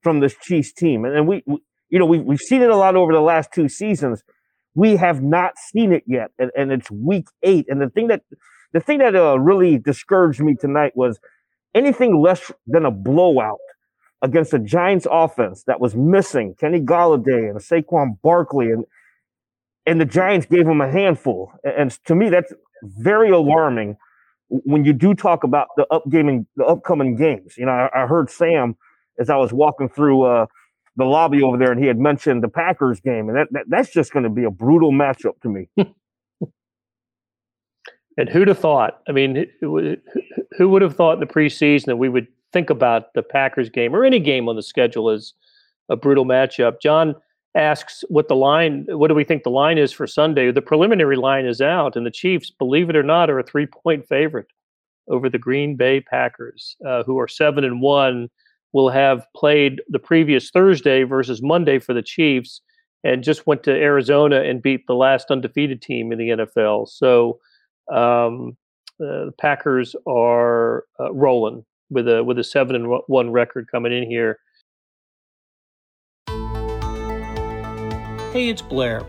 from 0.02 0.20
this 0.20 0.34
Chiefs 0.40 0.72
team, 0.72 1.04
and 1.04 1.28
we, 1.28 1.42
we 1.46 1.58
you 1.90 1.98
know, 1.98 2.06
we, 2.06 2.18
we've 2.18 2.40
seen 2.40 2.62
it 2.62 2.70
a 2.70 2.76
lot 2.76 2.96
over 2.96 3.12
the 3.12 3.20
last 3.20 3.52
two 3.52 3.68
seasons. 3.68 4.22
We 4.74 4.96
have 4.96 5.22
not 5.22 5.58
seen 5.58 5.92
it 5.92 6.04
yet, 6.06 6.30
and, 6.38 6.50
and 6.56 6.72
it's 6.72 6.90
week 6.90 7.26
eight. 7.42 7.66
And 7.68 7.82
the 7.82 7.90
thing 7.90 8.08
that 8.08 8.22
the 8.72 8.80
thing 8.80 8.98
that 9.00 9.14
uh, 9.14 9.38
really 9.38 9.76
discouraged 9.76 10.40
me 10.40 10.54
tonight 10.54 10.92
was 10.94 11.20
anything 11.74 12.18
less 12.18 12.50
than 12.66 12.86
a 12.86 12.90
blowout 12.90 13.58
against 14.22 14.54
a 14.54 14.58
Giants 14.58 15.06
offense 15.10 15.64
that 15.64 15.80
was 15.80 15.94
missing 15.94 16.54
Kenny 16.58 16.80
Golladay 16.80 17.50
and 17.50 17.58
Saquon 17.58 18.18
Barkley, 18.22 18.70
and 18.70 18.84
and 19.84 20.00
the 20.00 20.04
Giants 20.04 20.46
gave 20.46 20.66
him 20.66 20.80
a 20.80 20.90
handful. 20.90 21.52
And 21.64 21.90
to 22.06 22.14
me, 22.14 22.30
that's 22.30 22.52
very 22.82 23.30
alarming 23.30 23.96
when 24.48 24.84
you 24.84 24.92
do 24.92 25.14
talk 25.14 25.44
about 25.44 25.68
the 25.76 25.86
upgaming, 25.90 26.46
the 26.56 26.64
upcoming 26.64 27.16
games. 27.16 27.56
You 27.56 27.66
know, 27.66 27.72
I, 27.72 28.04
I 28.04 28.06
heard 28.06 28.30
Sam 28.30 28.76
as 29.18 29.28
I 29.28 29.36
was 29.36 29.52
walking 29.52 29.88
through 29.88 30.22
uh, 30.22 30.46
the 30.96 31.04
lobby 31.04 31.42
over 31.42 31.56
there, 31.56 31.72
and 31.72 31.80
he 31.80 31.88
had 31.88 31.98
mentioned 31.98 32.44
the 32.44 32.48
Packers 32.48 33.00
game, 33.00 33.28
and 33.28 33.36
that, 33.36 33.48
that 33.50 33.64
that's 33.68 33.90
just 33.90 34.12
going 34.12 34.24
to 34.24 34.30
be 34.30 34.44
a 34.44 34.50
brutal 34.50 34.92
matchup 34.92 35.40
to 35.42 35.48
me. 35.48 35.68
and 38.16 38.28
who'd 38.28 38.48
have 38.48 38.58
thought? 38.58 39.00
I 39.08 39.12
mean, 39.12 39.46
who 39.60 39.98
would 40.68 40.82
have 40.82 40.94
thought 40.94 41.14
in 41.14 41.20
the 41.20 41.26
preseason 41.26 41.86
that 41.86 41.96
we 41.96 42.08
would 42.08 42.28
think 42.52 42.70
about 42.70 43.14
the 43.14 43.22
Packers 43.22 43.70
game 43.70 43.94
or 43.94 44.04
any 44.04 44.20
game 44.20 44.48
on 44.48 44.56
the 44.56 44.62
schedule 44.62 45.10
as 45.10 45.32
a 45.88 45.96
brutal 45.96 46.24
matchup. 46.24 46.80
John 46.80 47.14
asks 47.54 48.04
what 48.08 48.28
the 48.28 48.36
line, 48.36 48.86
what 48.88 49.08
do 49.08 49.14
we 49.14 49.24
think 49.24 49.42
the 49.42 49.50
line 49.50 49.78
is 49.78 49.92
for 49.92 50.06
Sunday? 50.06 50.50
The 50.50 50.62
preliminary 50.62 51.16
line 51.16 51.46
is 51.46 51.60
out, 51.60 51.96
and 51.96 52.06
the 52.06 52.10
Chiefs, 52.10 52.50
believe 52.50 52.88
it 52.88 52.96
or 52.96 53.02
not, 53.02 53.30
are 53.30 53.38
a 53.38 53.44
three 53.44 53.66
point 53.66 54.06
favorite 54.08 54.46
over 55.08 55.28
the 55.28 55.38
Green 55.38 55.76
Bay 55.76 56.00
Packers, 56.00 56.76
uh, 56.86 57.02
who 57.04 57.18
are 57.18 57.28
seven 57.28 57.64
and 57.64 57.80
one. 57.80 58.28
Will 58.72 58.88
have 58.88 59.26
played 59.36 59.82
the 59.90 59.98
previous 59.98 60.48
Thursday 60.48 61.02
versus 61.02 61.42
Monday 61.42 61.78
for 61.78 61.92
the 61.92 62.02
Chiefs, 62.02 62.62
and 63.04 63.22
just 63.22 63.46
went 63.46 63.62
to 63.64 63.70
Arizona 63.70 64.42
and 64.42 64.62
beat 64.62 64.86
the 64.86 64.94
last 64.94 65.30
undefeated 65.30 65.82
team 65.82 66.10
in 66.10 66.18
the 66.18 66.28
NFL. 66.30 66.88
So 66.88 67.38
um, 67.92 68.56
uh, 68.98 69.26
the 69.26 69.34
Packers 69.38 69.94
are 70.06 70.84
uh, 70.98 71.12
rolling 71.12 71.66
with 71.92 72.08
a 72.08 72.24
with 72.24 72.38
a 72.38 72.44
seven 72.44 72.74
and 72.76 73.00
one 73.06 73.30
record 73.30 73.68
coming 73.70 73.92
in 73.92 74.08
here. 74.08 74.38
Hey, 78.32 78.48
it's 78.48 78.62
Blair. 78.62 79.02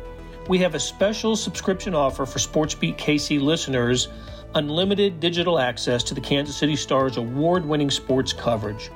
We 0.49 0.57
have 0.59 0.75
a 0.75 0.79
special 0.79 1.37
subscription 1.37 1.95
offer 1.95 2.25
for 2.25 2.39
SportsBeat 2.39 2.97
KC 2.97 3.41
listeners 3.41 4.09
unlimited 4.55 5.19
digital 5.19 5.59
access 5.59 6.03
to 6.03 6.13
the 6.13 6.21
Kansas 6.21 6.55
City 6.55 6.75
Stars 6.75 7.17
award 7.17 7.65
winning 7.65 7.89
sports 7.89 8.33
coverage. 8.33 8.91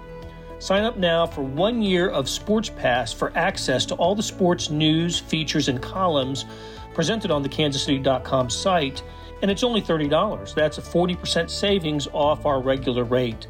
Sign 0.60 0.84
up 0.84 0.98
now 0.98 1.26
for 1.26 1.42
one 1.42 1.82
year 1.82 2.10
of 2.10 2.28
Sports 2.28 2.70
Pass 2.70 3.14
for 3.14 3.32
access 3.36 3.86
to 3.86 3.96
all 3.96 4.16
the 4.16 4.24
sports 4.24 4.70
news, 4.70 5.20
features, 5.20 5.68
and 5.68 5.82
columns 5.82 6.46
presented 6.94 7.30
on 7.30 7.44
the 7.44 7.50
kansascity.com 7.50 8.50
site, 8.50 9.04
and 9.42 9.52
it's 9.52 9.64
only 9.64 9.82
$30. 9.82 10.54
That's 10.56 10.80
a 10.80 10.82
40% 10.82 11.50
savings 11.50 12.08
off 12.12 12.46
our 12.46 12.60
regular 12.60 13.04
rate. 13.04 13.48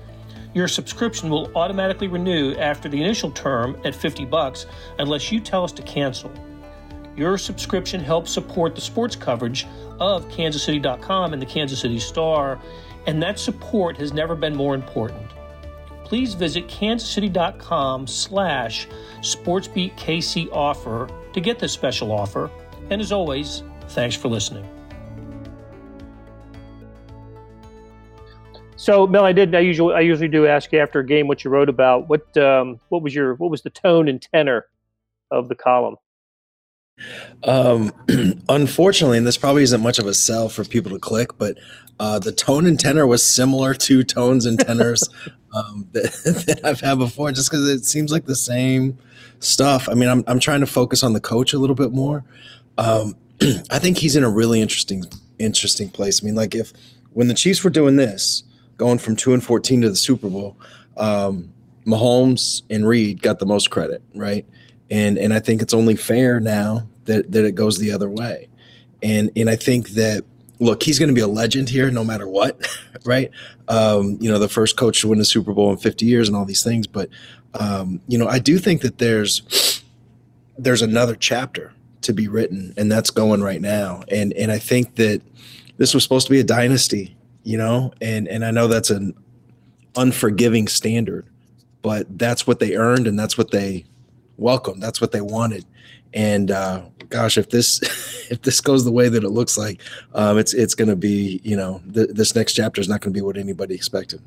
Your 0.57 0.67
subscription 0.67 1.29
will 1.29 1.55
automatically 1.55 2.07
renew 2.07 2.55
after 2.55 2.89
the 2.89 2.99
initial 2.99 3.29
term 3.29 3.79
at 3.85 3.93
50 3.93 4.25
bucks 4.25 4.65
unless 4.97 5.31
you 5.31 5.39
tell 5.39 5.63
us 5.63 5.71
to 5.73 5.83
cancel. 5.83 6.31
Your 7.15 7.37
subscription 7.37 7.99
helps 7.99 8.31
support 8.31 8.73
the 8.73 8.81
sports 8.81 9.15
coverage 9.15 9.67
of 9.99 10.27
kansascity.com 10.29 11.33
and 11.33 11.39
the 11.39 11.45
Kansas 11.45 11.79
City 11.79 11.99
Star, 11.99 12.59
and 13.05 13.21
that 13.21 13.37
support 13.37 13.97
has 13.97 14.13
never 14.13 14.33
been 14.33 14.55
more 14.55 14.73
important. 14.73 15.29
Please 16.03 16.33
visit 16.33 16.67
kansascity.com 16.67 18.07
slash 18.07 18.87
sportsbeatkc 19.19 20.51
offer 20.51 21.07
to 21.33 21.39
get 21.39 21.59
this 21.59 21.71
special 21.71 22.11
offer. 22.11 22.49
And 22.89 22.99
as 22.99 23.11
always, 23.11 23.61
thanks 23.89 24.15
for 24.15 24.27
listening. 24.27 24.76
So, 28.77 29.07
Mel, 29.07 29.25
I 29.25 29.33
did. 29.33 29.55
I 29.55 29.59
usually, 29.59 29.95
I 29.95 30.01
usually 30.01 30.27
do 30.27 30.45
ask 30.45 30.71
you 30.71 30.79
after 30.79 30.99
a 30.99 31.05
game 31.05 31.27
what 31.27 31.43
you 31.43 31.49
wrote 31.49 31.67
about. 31.67 32.07
What, 32.07 32.37
um, 32.37 32.79
what 32.89 33.01
was 33.01 33.13
your, 33.13 33.33
what 33.35 33.49
was 33.49 33.63
the 33.63 33.71
tone 33.71 34.07
and 34.07 34.21
tenor 34.21 34.67
of 35.31 35.49
the 35.49 35.55
column? 35.55 35.95
Um, 37.43 37.91
unfortunately, 38.49 39.17
and 39.17 39.25
this 39.25 39.37
probably 39.37 39.63
isn't 39.63 39.81
much 39.81 39.97
of 39.97 40.05
a 40.05 40.13
sell 40.13 40.47
for 40.47 40.63
people 40.63 40.91
to 40.91 40.99
click, 40.99 41.37
but 41.39 41.57
uh, 41.99 42.19
the 42.19 42.31
tone 42.31 42.67
and 42.67 42.79
tenor 42.79 43.07
was 43.07 43.25
similar 43.25 43.73
to 43.73 44.03
tones 44.03 44.45
and 44.45 44.59
tenors 44.59 45.07
um, 45.55 45.87
that, 45.93 46.03
that, 46.47 46.61
I've 46.63 46.79
had 46.79 46.99
before, 46.99 47.31
just 47.31 47.49
because 47.49 47.67
it 47.67 47.83
seems 47.83 48.11
like 48.11 48.25
the 48.25 48.35
same 48.35 48.97
stuff. 49.39 49.89
I 49.89 49.93
mean, 49.93 50.09
I'm 50.09 50.23
I'm 50.27 50.39
trying 50.39 50.59
to 50.61 50.67
focus 50.67 51.03
on 51.03 51.13
the 51.13 51.19
coach 51.19 51.53
a 51.53 51.59
little 51.59 51.75
bit 51.75 51.91
more. 51.91 52.23
Um, 52.77 53.15
I 53.69 53.79
think 53.79 53.97
he's 53.97 54.15
in 54.15 54.23
a 54.23 54.29
really 54.29 54.61
interesting 54.61 55.03
interesting 55.39 55.89
place. 55.89 56.23
I 56.23 56.25
mean, 56.25 56.35
like 56.35 56.55
if 56.55 56.73
when 57.13 57.27
the 57.27 57.33
Chiefs 57.33 57.63
were 57.63 57.69
doing 57.69 57.95
this, 57.95 58.43
going 58.77 58.99
from 58.99 59.15
two 59.15 59.33
and 59.33 59.43
fourteen 59.43 59.81
to 59.81 59.89
the 59.89 59.95
Super 59.95 60.29
Bowl, 60.29 60.55
um, 60.97 61.51
Mahomes 61.85 62.61
and 62.69 62.87
Reid 62.87 63.21
got 63.21 63.39
the 63.39 63.45
most 63.45 63.69
credit, 63.69 64.01
right? 64.15 64.45
and 64.89 65.17
and 65.17 65.33
I 65.33 65.39
think 65.39 65.61
it's 65.61 65.73
only 65.73 65.95
fair 65.95 66.39
now 66.39 66.87
that 67.05 67.31
that 67.31 67.45
it 67.45 67.55
goes 67.55 67.77
the 67.77 67.91
other 67.91 68.09
way, 68.09 68.47
and 69.01 69.31
and 69.35 69.49
I 69.49 69.55
think 69.55 69.89
that 69.89 70.23
look, 70.59 70.83
he's 70.83 70.97
going 70.97 71.09
to 71.09 71.15
be 71.15 71.21
a 71.21 71.27
legend 71.27 71.69
here 71.69 71.91
no 71.91 72.03
matter 72.03 72.27
what, 72.27 72.67
right? 73.05 73.29
Um, 73.67 74.17
you 74.19 74.31
know, 74.31 74.39
the 74.39 74.49
first 74.49 74.75
coach 74.75 75.01
to 75.01 75.09
win 75.09 75.19
the 75.19 75.25
Super 75.25 75.53
Bowl 75.53 75.69
in 75.71 75.77
50 75.77 76.05
years 76.05 76.27
and 76.27 76.35
all 76.35 76.45
these 76.45 76.63
things, 76.63 76.87
but 76.87 77.09
um, 77.53 78.01
you 78.07 78.17
know, 78.17 78.27
I 78.27 78.39
do 78.39 78.57
think 78.57 78.81
that 78.81 78.97
there's 78.97 79.83
there's 80.57 80.81
another 80.81 81.15
chapter 81.15 81.73
to 82.01 82.13
be 82.13 82.27
written, 82.27 82.73
and 82.77 82.91
that's 82.91 83.09
going 83.09 83.41
right 83.41 83.61
now, 83.61 84.03
and 84.09 84.33
and 84.33 84.51
I 84.51 84.59
think 84.59 84.95
that 84.95 85.21
this 85.77 85.93
was 85.93 86.03
supposed 86.03 86.27
to 86.27 86.31
be 86.31 86.39
a 86.39 86.43
dynasty, 86.43 87.15
you 87.47 87.57
know, 87.57 87.93
and 88.01 88.27
and 88.27 88.43
I 88.43 88.51
know 88.51 88.67
that's 88.67 88.89
an 88.89 89.13
unforgiving 89.95 90.67
standard, 90.67 91.25
but 91.81 92.05
that's 92.19 92.45
what 92.45 92.59
they 92.59 92.75
earned, 92.75 93.07
and 93.07 93.17
that's 93.17 93.37
what 93.37 93.51
they 93.51 93.85
welcome. 94.35 94.81
That's 94.81 94.99
what 94.99 95.13
they 95.13 95.21
wanted. 95.21 95.63
And 96.13 96.51
uh, 96.51 96.81
gosh, 97.07 97.37
if 97.37 97.49
this 97.49 97.81
if 98.29 98.41
this 98.41 98.59
goes 98.59 98.83
the 98.83 98.91
way 98.91 99.07
that 99.07 99.23
it 99.23 99.29
looks 99.29 99.57
like, 99.57 99.81
um, 100.13 100.37
it's 100.37 100.53
it's 100.53 100.75
going 100.75 100.89
to 100.89 100.97
be 100.97 101.39
you 101.41 101.55
know 101.55 101.81
th- 101.93 102.09
this 102.09 102.35
next 102.35 102.51
chapter 102.51 102.81
is 102.81 102.89
not 102.89 102.99
going 102.99 103.13
to 103.13 103.17
be 103.17 103.23
what 103.23 103.37
anybody 103.37 103.75
expected. 103.75 104.21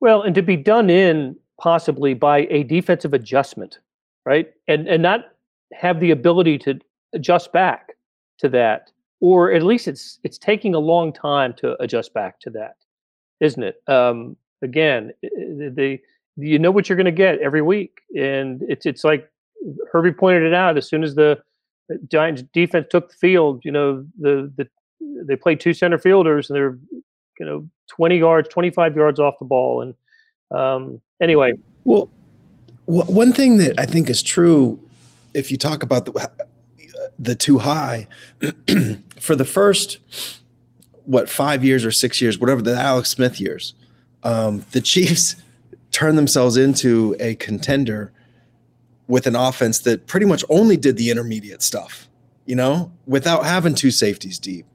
Well, 0.00 0.20
and 0.20 0.34
to 0.34 0.42
be 0.42 0.56
done 0.56 0.90
in 0.90 1.36
possibly 1.58 2.12
by 2.12 2.46
a 2.50 2.64
defensive 2.64 3.14
adjustment, 3.14 3.78
right? 4.26 4.52
And 4.68 4.86
and 4.88 5.02
not 5.02 5.32
have 5.72 6.00
the 6.00 6.10
ability 6.10 6.58
to 6.58 6.78
adjust 7.14 7.50
back 7.54 7.92
to 8.40 8.50
that, 8.50 8.90
or 9.20 9.52
at 9.52 9.62
least 9.62 9.88
it's 9.88 10.18
it's 10.24 10.38
taking 10.38 10.74
a 10.74 10.78
long 10.78 11.12
time 11.12 11.54
to 11.54 11.80
adjust 11.82 12.12
back 12.14 12.40
to 12.40 12.50
that, 12.50 12.76
isn't 13.40 13.62
it? 13.62 13.82
Um, 13.88 14.36
again, 14.62 15.12
the 15.22 15.98
you 16.36 16.58
know 16.58 16.70
what 16.70 16.88
you're 16.88 16.96
going 16.96 17.06
to 17.06 17.12
get 17.12 17.38
every 17.40 17.62
week, 17.62 18.00
and 18.16 18.62
it's 18.68 18.86
it's 18.86 19.04
like 19.04 19.30
Herbie 19.90 20.12
pointed 20.12 20.42
it 20.42 20.54
out. 20.54 20.76
As 20.76 20.88
soon 20.88 21.02
as 21.02 21.14
the 21.14 21.42
Giants 22.08 22.42
defense 22.52 22.86
took 22.90 23.10
the 23.10 23.16
field, 23.16 23.62
you 23.64 23.72
know 23.72 24.04
the 24.18 24.52
the 24.56 24.68
they 25.24 25.36
played 25.36 25.60
two 25.60 25.72
center 25.72 25.98
fielders, 25.98 26.50
and 26.50 26.56
they're 26.56 26.78
you 27.40 27.46
know 27.46 27.68
20 27.88 28.18
yards, 28.18 28.48
25 28.48 28.96
yards 28.96 29.20
off 29.20 29.34
the 29.38 29.44
ball, 29.44 29.82
and 29.82 29.94
um, 30.58 31.00
anyway. 31.20 31.52
Well, 31.84 32.10
one 32.86 33.32
thing 33.32 33.58
that 33.58 33.78
I 33.78 33.86
think 33.86 34.10
is 34.10 34.22
true, 34.22 34.78
if 35.34 35.50
you 35.50 35.56
talk 35.56 35.82
about 35.82 36.04
the 36.04 36.30
the 37.18 37.34
too 37.34 37.58
high, 37.58 38.06
for 39.20 39.36
the 39.36 39.44
first 39.44 39.98
what 41.04 41.28
five 41.28 41.64
years 41.64 41.84
or 41.84 41.90
six 41.92 42.20
years, 42.20 42.38
whatever 42.38 42.60
the 42.60 42.74
Alex 42.74 43.10
Smith 43.10 43.40
years, 43.40 43.74
um, 44.22 44.64
the 44.72 44.80
Chiefs 44.80 45.36
turned 45.92 46.18
themselves 46.18 46.56
into 46.56 47.16
a 47.20 47.36
contender 47.36 48.12
with 49.08 49.26
an 49.26 49.36
offense 49.36 49.78
that 49.80 50.06
pretty 50.06 50.26
much 50.26 50.44
only 50.48 50.76
did 50.76 50.96
the 50.96 51.10
intermediate 51.10 51.62
stuff, 51.62 52.08
you 52.44 52.56
know, 52.56 52.92
without 53.06 53.44
having 53.44 53.74
two 53.74 53.90
safeties 53.90 54.38
deep. 54.38 54.66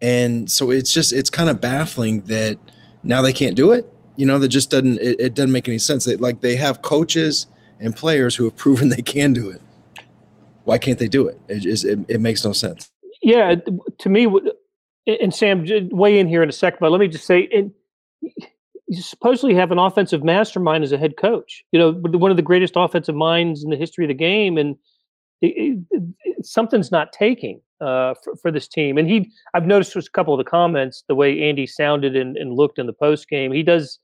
And 0.00 0.50
so 0.50 0.70
it's 0.70 0.92
just 0.92 1.12
it's 1.12 1.30
kind 1.30 1.50
of 1.50 1.60
baffling 1.60 2.20
that 2.22 2.58
now 3.02 3.22
they 3.22 3.32
can't 3.32 3.56
do 3.56 3.72
it. 3.72 3.90
You 4.16 4.26
know, 4.26 4.38
that 4.38 4.48
just 4.48 4.70
doesn't 4.70 4.98
it, 5.00 5.20
it 5.20 5.34
doesn't 5.34 5.52
make 5.52 5.68
any 5.68 5.78
sense. 5.78 6.04
They, 6.04 6.16
like 6.16 6.40
they 6.40 6.56
have 6.56 6.82
coaches 6.82 7.46
and 7.80 7.94
players 7.94 8.36
who 8.36 8.44
have 8.44 8.56
proven 8.56 8.88
they 8.88 9.02
can 9.02 9.32
do 9.32 9.50
it. 9.50 9.60
Why 10.66 10.78
can't 10.78 10.98
they 10.98 11.06
do 11.06 11.28
it? 11.28 11.40
It, 11.48 11.84
it, 11.84 11.98
it 12.08 12.20
makes 12.20 12.44
no 12.44 12.52
sense. 12.52 12.90
Yeah, 13.22 13.54
to 13.98 14.08
me, 14.08 14.26
and 15.06 15.32
Sam, 15.32 15.64
weigh 15.92 16.18
in 16.18 16.26
here 16.26 16.42
in 16.42 16.48
a 16.48 16.52
second, 16.52 16.78
but 16.80 16.90
let 16.90 17.00
me 17.00 17.06
just 17.06 17.24
say, 17.24 17.42
it, 17.52 17.70
you 18.88 19.00
supposedly 19.00 19.54
have 19.54 19.70
an 19.70 19.78
offensive 19.78 20.24
mastermind 20.24 20.82
as 20.82 20.90
a 20.90 20.98
head 20.98 21.16
coach. 21.16 21.64
You 21.70 21.78
know, 21.78 21.92
one 21.92 22.32
of 22.32 22.36
the 22.36 22.42
greatest 22.42 22.74
offensive 22.74 23.14
minds 23.14 23.62
in 23.62 23.70
the 23.70 23.76
history 23.76 24.04
of 24.04 24.08
the 24.08 24.14
game, 24.14 24.58
and 24.58 24.74
it, 25.40 25.78
it, 25.90 26.04
it, 26.24 26.46
something's 26.46 26.90
not 26.90 27.12
taking 27.12 27.60
uh, 27.80 28.14
for, 28.24 28.34
for, 28.34 28.50
this 28.50 28.66
team. 28.66 28.98
And 28.98 29.08
he, 29.08 29.30
I've 29.54 29.66
noticed 29.66 29.94
was 29.94 30.08
a 30.08 30.10
couple 30.10 30.34
of 30.34 30.38
the 30.38 30.50
comments, 30.50 31.04
the 31.06 31.14
way 31.14 31.48
Andy 31.48 31.68
sounded 31.68 32.16
and, 32.16 32.36
and 32.36 32.52
looked 32.52 32.80
in 32.80 32.86
the 32.86 32.92
post 32.92 33.28
game. 33.28 33.52
He 33.52 33.62
does, 33.62 34.00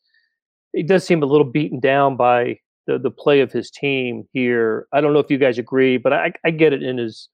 he 0.72 0.84
does 0.84 1.04
seem 1.04 1.24
a 1.24 1.26
little 1.26 1.50
beaten 1.50 1.80
down 1.80 2.16
by 2.16 2.60
the 2.86 2.98
the 2.98 3.10
play 3.10 3.40
of 3.40 3.52
his 3.52 3.70
team 3.70 4.28
here. 4.32 4.86
I 4.92 5.00
don't 5.00 5.12
know 5.12 5.18
if 5.18 5.30
you 5.30 5.38
guys 5.38 5.58
agree, 5.58 5.96
but 5.96 6.12
I, 6.12 6.32
I 6.44 6.50
get 6.50 6.72
it 6.72 6.82
in 6.82 6.98
his, 6.98 7.28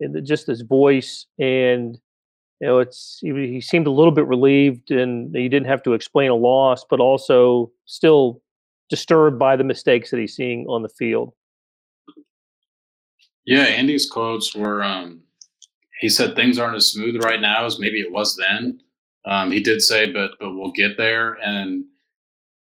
in 0.00 0.12
the, 0.12 0.20
just 0.20 0.46
his 0.46 0.62
voice 0.62 1.26
and 1.38 1.98
you 2.60 2.66
know, 2.66 2.78
it's 2.78 3.18
he, 3.22 3.32
he, 3.32 3.60
seemed 3.60 3.86
a 3.86 3.90
little 3.90 4.12
bit 4.12 4.26
relieved, 4.26 4.90
and 4.90 5.34
he 5.34 5.48
didn't 5.48 5.68
have 5.68 5.82
to 5.84 5.94
explain 5.94 6.30
a 6.30 6.34
loss, 6.34 6.84
but 6.88 7.00
also 7.00 7.70
still 7.86 8.42
disturbed 8.90 9.38
by 9.38 9.56
the 9.56 9.64
mistakes 9.64 10.10
that 10.10 10.20
he's 10.20 10.36
seeing 10.36 10.66
on 10.66 10.82
the 10.82 10.90
field. 10.90 11.32
Yeah, 13.46 13.62
Andy's 13.62 14.08
quotes 14.08 14.54
were. 14.54 14.82
Um, 14.82 15.22
he 16.00 16.08
said 16.08 16.34
things 16.34 16.58
aren't 16.58 16.76
as 16.76 16.92
smooth 16.92 17.22
right 17.24 17.40
now 17.40 17.64
as 17.64 17.78
maybe 17.78 18.00
it 18.00 18.12
was 18.12 18.36
then. 18.36 18.80
Um, 19.24 19.50
he 19.50 19.60
did 19.60 19.80
say, 19.80 20.12
but 20.12 20.32
but 20.38 20.54
we'll 20.54 20.72
get 20.72 20.98
there, 20.98 21.38
and 21.42 21.84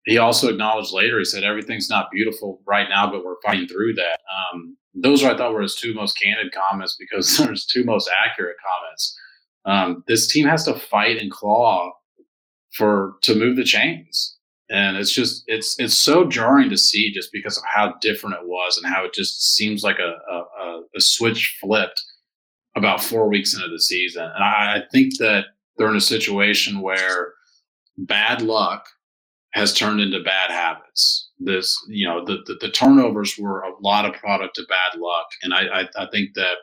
he 0.09 0.17
also 0.17 0.49
acknowledged 0.49 0.93
later. 0.93 1.19
He 1.19 1.25
said 1.27 1.45
everything's 1.45 1.91
not 1.91 2.11
beautiful 2.11 2.63
right 2.67 2.89
now, 2.89 3.11
but 3.11 3.23
we're 3.25 3.41
fighting 3.45 3.69
through 3.69 3.93
that. 3.95 4.21
Um, 4.55 4.77
those 4.95 5.23
are 5.23 5.33
I 5.33 5.37
thought 5.37 5.53
were 5.53 5.61
his 5.61 5.75
two 5.75 5.93
most 5.93 6.19
candid 6.19 6.51
comments 6.53 6.97
because 6.99 7.37
they're 7.37 7.51
his 7.51 7.67
two 7.67 7.85
most 7.85 8.11
accurate 8.25 8.57
comments. 8.67 9.19
Um, 9.67 10.05
this 10.09 10.27
team 10.27 10.47
has 10.47 10.65
to 10.65 10.75
fight 10.75 11.21
and 11.21 11.31
claw 11.31 11.93
for 12.73 13.17
to 13.23 13.35
move 13.35 13.57
the 13.57 13.65
chains, 13.65 14.39
and 14.71 14.97
it's 14.97 15.13
just 15.13 15.45
it's 15.47 15.79
it's 15.79 15.97
so 15.97 16.27
jarring 16.27 16.71
to 16.71 16.79
see 16.79 17.13
just 17.13 17.31
because 17.31 17.59
of 17.59 17.65
how 17.67 17.95
different 18.01 18.37
it 18.37 18.49
was 18.49 18.79
and 18.79 18.91
how 18.91 19.05
it 19.05 19.13
just 19.13 19.57
seems 19.57 19.83
like 19.83 19.99
a 19.99 20.15
a, 20.33 20.81
a 20.97 21.01
switch 21.01 21.59
flipped 21.61 22.03
about 22.77 23.03
four 23.03 23.29
weeks 23.29 23.55
into 23.55 23.69
the 23.69 23.81
season. 23.81 24.23
And 24.23 24.43
I, 24.43 24.77
I 24.77 24.83
think 24.91 25.19
that 25.19 25.47
they're 25.77 25.91
in 25.91 25.97
a 25.97 26.01
situation 26.01 26.81
where 26.81 27.35
bad 27.99 28.41
luck 28.41 28.89
has 29.53 29.73
turned 29.73 30.01
into 30.01 30.23
bad 30.23 30.51
habits. 30.51 31.31
this, 31.39 31.77
you 31.89 32.07
know, 32.07 32.25
the, 32.25 32.39
the, 32.47 32.57
the 32.61 32.71
turnovers 32.71 33.37
were 33.39 33.61
a 33.61 33.73
lot 33.81 34.05
of 34.05 34.15
product 34.15 34.59
of 34.59 34.67
bad 34.69 35.01
luck, 35.01 35.27
and 35.43 35.55
I, 35.55 35.81
I, 35.81 35.89
I 35.97 36.07
think 36.11 36.35
that 36.35 36.57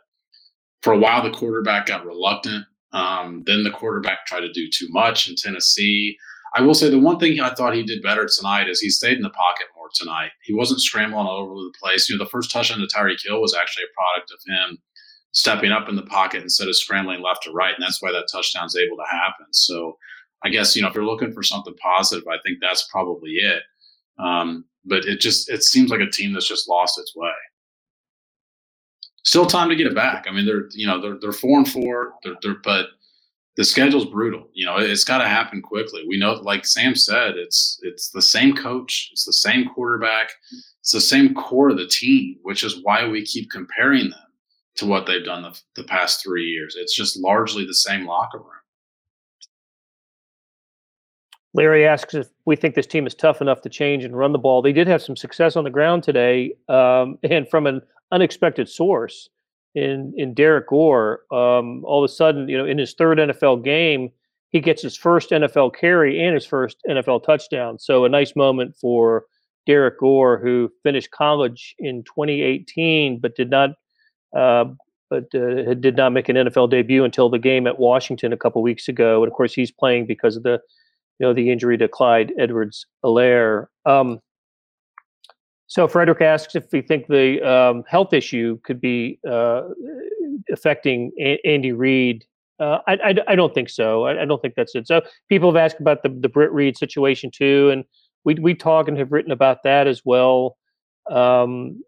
for 0.81 0.93
a 0.93 0.97
while 0.97 1.23
the 1.23 1.35
quarterback 1.35 1.87
got 1.87 2.05
reluctant. 2.05 2.65
Um, 2.93 3.43
then 3.45 3.63
the 3.63 3.71
quarterback 3.71 4.25
tried 4.25 4.41
to 4.41 4.53
do 4.53 4.69
too 4.69 4.87
much 4.89 5.27
in 5.27 5.35
Tennessee. 5.35 6.15
I 6.55 6.61
will 6.61 6.73
say 6.73 6.89
the 6.89 6.99
one 6.99 7.19
thing 7.19 7.41
I 7.41 7.53
thought 7.53 7.75
he 7.75 7.83
did 7.83 8.01
better 8.01 8.25
tonight 8.25 8.69
is 8.69 8.79
he 8.79 8.89
stayed 8.89 9.17
in 9.17 9.23
the 9.23 9.29
pocket 9.31 9.65
more 9.75 9.89
tonight. 9.93 10.29
He 10.43 10.53
wasn't 10.53 10.79
scrambling 10.79 11.27
all 11.27 11.41
over 11.41 11.55
the 11.55 11.73
place. 11.81 12.07
You 12.07 12.17
know, 12.17 12.23
the 12.23 12.29
first 12.29 12.51
touchdown 12.51 12.79
to 12.79 12.87
Tyreek 12.87 13.17
Hill 13.25 13.41
was 13.41 13.53
actually 13.53 13.83
a 13.83 13.93
product 13.93 14.31
of 14.31 14.39
him 14.47 14.77
stepping 15.33 15.73
up 15.73 15.89
in 15.89 15.97
the 15.97 16.03
pocket 16.03 16.41
instead 16.41 16.69
of 16.69 16.77
scrambling 16.77 17.21
left 17.21 17.43
to 17.43 17.51
right, 17.51 17.73
and 17.75 17.83
that's 17.83 18.01
why 18.01 18.11
that 18.11 18.29
touchdown's 18.31 18.77
able 18.77 18.95
to 18.95 19.03
happen. 19.11 19.47
So, 19.51 19.97
I 20.43 20.49
guess 20.49 20.75
you 20.75 20.81
know 20.81 20.89
if 20.89 20.95
you're 20.95 21.05
looking 21.05 21.33
for 21.33 21.43
something 21.43 21.75
positive, 21.81 22.27
I 22.27 22.37
think 22.45 22.59
that's 22.61 22.87
probably 22.91 23.31
it. 23.31 23.63
Um, 24.17 24.65
but 24.85 25.05
it 25.05 25.19
just 25.19 25.49
it 25.49 25.63
seems 25.63 25.89
like 25.89 26.01
a 26.01 26.09
team 26.09 26.33
that's 26.33 26.47
just 26.47 26.69
lost 26.69 26.99
its 26.99 27.15
way. 27.15 27.29
Still 29.23 29.47
time 29.47 29.69
to 29.69 29.75
get 29.75 29.87
it 29.87 29.95
back. 29.95 30.25
I 30.27 30.31
mean, 30.31 30.45
they're 30.45 30.69
you 30.71 30.87
know 30.87 31.01
they're 31.01 31.17
they're 31.19 31.31
four 31.31 31.57
and 31.57 31.69
four. 31.69 32.13
They're, 32.23 32.35
they're 32.41 32.57
but 32.63 32.87
the 33.57 33.63
schedule's 33.63 34.05
brutal. 34.05 34.49
You 34.53 34.65
know, 34.65 34.77
it's 34.77 35.03
got 35.03 35.19
to 35.19 35.27
happen 35.27 35.61
quickly. 35.61 36.03
We 36.07 36.17
know, 36.17 36.33
like 36.33 36.65
Sam 36.65 36.95
said, 36.95 37.35
it's 37.37 37.79
it's 37.83 38.09
the 38.09 38.21
same 38.21 38.55
coach, 38.55 39.09
it's 39.11 39.25
the 39.25 39.33
same 39.33 39.67
quarterback, 39.69 40.31
it's 40.81 40.91
the 40.91 41.01
same 41.01 41.33
core 41.33 41.69
of 41.69 41.77
the 41.77 41.87
team, 41.87 42.37
which 42.43 42.63
is 42.63 42.83
why 42.83 43.07
we 43.07 43.25
keep 43.25 43.49
comparing 43.49 44.09
them 44.09 44.19
to 44.75 44.85
what 44.85 45.05
they've 45.05 45.23
done 45.23 45.43
the, 45.43 45.57
the 45.75 45.85
past 45.85 46.21
three 46.21 46.45
years. 46.45 46.75
It's 46.77 46.95
just 46.95 47.17
largely 47.17 47.65
the 47.65 47.73
same 47.73 48.05
locker 48.05 48.39
room. 48.39 48.49
Larry 51.55 51.87
asks 51.87 52.13
if 52.13 52.27
we 52.43 52.57
think 52.57 52.75
this 52.75 52.85
team 52.85 53.07
is 53.07 53.15
tough 53.15 53.41
enough 53.41 53.61
to 53.61 53.69
change 53.69 54.03
and 54.03 54.17
run 54.17 54.33
the 54.33 54.37
ball. 54.37 54.61
They 54.61 54.73
did 54.73 54.87
have 54.87 55.01
some 55.01 55.15
success 55.15 55.55
on 55.55 55.63
the 55.63 55.69
ground 55.69 56.03
today, 56.03 56.53
um, 56.67 57.17
and 57.23 57.49
from 57.49 57.65
an 57.65 57.81
unexpected 58.11 58.69
source 58.69 59.29
in 59.73 60.13
in 60.17 60.33
Derrick 60.33 60.67
Gore. 60.67 61.21
Um, 61.31 61.83
all 61.85 62.03
of 62.03 62.09
a 62.09 62.13
sudden, 62.13 62.49
you 62.49 62.57
know, 62.57 62.65
in 62.65 62.77
his 62.77 62.93
third 62.93 63.19
NFL 63.19 63.63
game, 63.63 64.11
he 64.49 64.59
gets 64.59 64.81
his 64.81 64.97
first 64.97 65.29
NFL 65.29 65.75
carry 65.75 66.21
and 66.21 66.35
his 66.35 66.45
first 66.45 66.77
NFL 66.89 67.23
touchdown. 67.23 67.79
So 67.79 68.03
a 68.03 68.09
nice 68.09 68.35
moment 68.35 68.75
for 68.75 69.25
Derrick 69.65 69.99
Gore, 69.99 70.37
who 70.37 70.69
finished 70.83 71.11
college 71.11 71.73
in 71.79 72.03
2018, 72.03 73.19
but 73.19 73.35
did 73.35 73.49
not. 73.49 73.71
Uh, 74.35 74.65
but 75.07 75.25
uh, 75.35 75.75
did 75.75 75.95
not 75.95 76.11
make 76.11 76.29
an 76.29 76.35
NFL 76.35 76.71
debut 76.71 77.03
until 77.03 77.29
the 77.29 77.37
game 77.37 77.67
at 77.67 77.79
Washington 77.79 78.33
a 78.33 78.37
couple 78.37 78.61
weeks 78.63 78.87
ago, 78.87 79.23
and 79.23 79.31
of 79.31 79.37
course 79.37 79.53
he's 79.53 79.71
playing 79.71 80.07
because 80.07 80.35
of 80.35 80.41
the, 80.41 80.59
you 81.19 81.27
know, 81.27 81.33
the 81.33 81.51
injury 81.51 81.77
to 81.77 81.87
Clyde 81.87 82.33
Edwards-Helaire. 82.37 83.67
Um, 83.85 84.19
so 85.67 85.87
Frederick 85.87 86.21
asks 86.21 86.55
if 86.55 86.65
we 86.71 86.81
think 86.81 87.07
the 87.07 87.41
um, 87.41 87.83
health 87.87 88.13
issue 88.13 88.59
could 88.63 88.79
be 88.79 89.19
uh, 89.29 89.63
affecting 90.51 91.11
a- 91.19 91.39
Andy 91.45 91.71
Reid. 91.71 92.25
Uh, 92.59 92.79
I, 92.87 92.93
I, 92.93 93.15
I, 93.29 93.35
don't 93.35 93.53
think 93.53 93.69
so. 93.69 94.05
I, 94.05 94.21
I, 94.21 94.25
don't 94.25 94.41
think 94.41 94.53
that's 94.55 94.75
it. 94.75 94.87
So 94.87 95.01
people 95.27 95.49
have 95.51 95.57
asked 95.57 95.79
about 95.81 96.03
the 96.03 96.09
the 96.09 96.29
Britt 96.29 96.53
Reid 96.53 96.77
situation 96.77 97.29
too, 97.29 97.69
and 97.69 97.83
we 98.23 98.35
we 98.35 98.53
talk 98.53 98.87
and 98.87 98.97
have 98.97 99.11
written 99.11 99.31
about 99.31 99.63
that 99.63 99.87
as 99.87 100.03
well. 100.05 100.55
Um, 101.11 101.83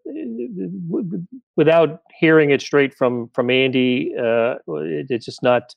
without 1.56 2.02
hearing 2.18 2.50
it 2.50 2.60
straight 2.60 2.94
from 2.94 3.30
from 3.32 3.48
Andy, 3.48 4.12
uh, 4.18 4.56
it, 4.66 5.06
it's 5.08 5.24
just 5.24 5.42
not. 5.42 5.74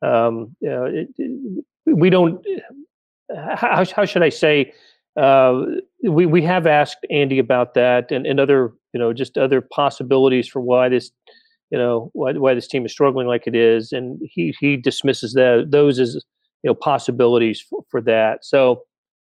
Um, 0.00 0.56
it, 0.62 1.08
we 1.84 2.08
don't. 2.08 2.42
How 3.36 3.84
how 3.84 4.04
should 4.04 4.22
I 4.22 4.28
say? 4.28 4.72
uh, 5.16 5.64
we 6.04 6.26
we 6.26 6.42
have 6.42 6.66
asked 6.66 7.04
Andy 7.10 7.38
about 7.38 7.74
that 7.74 8.10
and, 8.10 8.26
and 8.26 8.38
other 8.38 8.72
you 8.92 9.00
know 9.00 9.12
just 9.12 9.36
other 9.36 9.60
possibilities 9.60 10.46
for 10.48 10.60
why 10.60 10.88
this 10.88 11.10
you 11.70 11.78
know 11.78 12.10
why 12.12 12.32
why 12.32 12.54
this 12.54 12.68
team 12.68 12.86
is 12.86 12.92
struggling 12.92 13.26
like 13.26 13.46
it 13.46 13.54
is, 13.54 13.92
and 13.92 14.20
he 14.22 14.54
he 14.60 14.76
dismisses 14.76 15.32
that 15.34 15.68
those 15.70 15.98
as 15.98 16.14
you 16.62 16.68
know 16.68 16.74
possibilities 16.74 17.60
for, 17.60 17.84
for 17.90 18.00
that. 18.02 18.44
So 18.44 18.82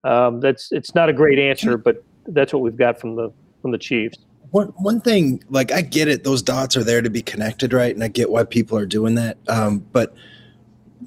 um, 0.03 0.39
that's 0.39 0.69
it's 0.71 0.95
not 0.95 1.09
a 1.09 1.13
great 1.13 1.39
answer, 1.39 1.77
but 1.77 2.03
that's 2.27 2.53
what 2.53 2.61
we've 2.61 2.77
got 2.77 2.99
from 2.99 3.15
the 3.15 3.31
from 3.61 3.71
the 3.71 3.77
Chiefs. 3.77 4.17
One 4.51 4.67
one 4.77 5.01
thing, 5.01 5.43
like 5.49 5.71
I 5.71 5.81
get 5.81 6.07
it, 6.07 6.23
those 6.23 6.41
dots 6.41 6.77
are 6.77 6.83
there 6.83 7.01
to 7.01 7.09
be 7.09 7.21
connected, 7.21 7.73
right? 7.73 7.93
And 7.93 8.03
I 8.03 8.07
get 8.07 8.29
why 8.29 8.45
people 8.45 8.77
are 8.77 8.85
doing 8.85 9.15
that, 9.15 9.37
um, 9.49 9.79
but 9.91 10.15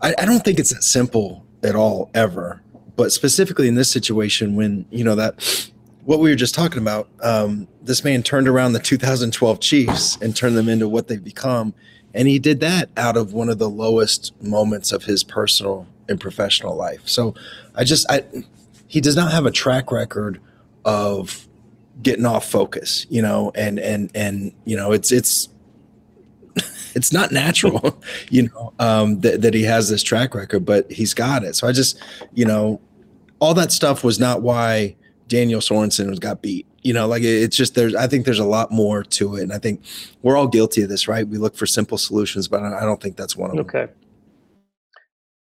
I, 0.03 0.15
I 0.19 0.25
don't 0.27 0.45
think 0.45 0.59
it's 0.59 0.75
that 0.75 0.83
simple 0.83 1.47
at 1.63 1.75
all 1.75 2.11
ever 2.15 2.63
but 2.99 3.13
specifically 3.13 3.69
in 3.69 3.77
this 3.77 3.89
situation, 3.89 4.57
when 4.57 4.85
you 4.91 5.05
know 5.05 5.15
that 5.15 5.71
what 6.05 6.19
we 6.19 6.31
were 6.31 6.37
just 6.37 6.53
talking 6.53 6.83
about, 6.83 7.09
um, 7.23 7.69
this 7.81 8.03
man 8.03 8.25
turned 8.25 8.49
around 8.49 8.73
the 8.73 8.81
2012 8.81 9.61
Chiefs 9.61 10.19
and 10.21 10.35
turned 10.35 10.57
them 10.57 10.69
into 10.69 10.89
what 10.89 11.07
they've 11.07 11.23
become, 11.23 11.73
and 12.13 12.27
he 12.27 12.41
did 12.41 12.59
that 12.59 12.91
out 12.97 13.17
of 13.17 13.33
one 13.33 13.49
of 13.49 13.59
the 13.59 13.71
lowest 13.71 14.35
moments 14.43 14.91
of 14.91 15.05
his 15.05 15.23
personal 15.23 15.87
and 16.09 16.21
professional 16.21 16.75
life. 16.75 17.03
So 17.05 17.37
I 17.77 17.85
just 17.85 18.05
I 18.11 18.25
he 18.89 19.01
does 19.01 19.15
not 19.15 19.31
have 19.31 19.47
a 19.47 19.53
track 19.53 19.93
record 19.93 20.41
of 20.85 21.47
getting 22.03 22.27
off 22.27 22.51
focus, 22.51 23.07
you 23.09 23.23
know, 23.23 23.53
and 23.55 23.79
and 23.79 24.11
and 24.13 24.53
you 24.65 24.77
know 24.77 24.91
it's 24.91 25.13
it's 25.13 25.49
it's 26.97 27.13
not 27.13 27.31
natural, 27.31 28.03
you 28.29 28.49
know, 28.49 28.73
um, 28.81 29.21
that, 29.21 29.43
that 29.43 29.55
he 29.55 29.63
has 29.63 29.89
this 29.89 30.03
track 30.03 30.35
record, 30.35 30.65
but 30.65 30.91
he's 30.91 31.15
got 31.15 31.45
it. 31.45 31.55
So 31.55 31.69
I 31.69 31.73
just, 31.73 32.03
you 32.35 32.45
know, 32.45 32.81
all 33.41 33.55
that 33.55 33.73
stuff 33.73 34.05
was 34.05 34.19
not 34.19 34.43
why 34.43 34.97
Daniel 35.29 35.61
Sorensen 35.61 36.09
was 36.09 36.19
got 36.19 36.43
beat. 36.43 36.67
You 36.83 36.93
know, 36.93 37.07
like 37.07 37.23
it's 37.23 37.57
just 37.57 37.75
there's 37.75 37.95
I 37.95 38.07
think 38.07 38.25
there's 38.25 38.39
a 38.39 38.45
lot 38.45 38.71
more 38.71 39.03
to 39.03 39.37
it. 39.37 39.43
And 39.43 39.53
I 39.53 39.59
think 39.59 39.83
we're 40.23 40.37
all 40.37 40.49
guilty 40.49 40.83
of 40.83 40.89
this, 40.89 41.07
right? 41.07 41.27
We 41.27 41.39
look 41.39 41.57
for 41.57 41.67
simple 41.67 41.99
solutions, 41.99 42.49
but 42.49 42.63
I 42.63 42.81
don't 42.81 43.03
think 43.03 43.17
that's 43.17 43.37
one 43.37 43.51
of 43.51 43.57
them. 43.57 43.67
Okay. 43.67 43.93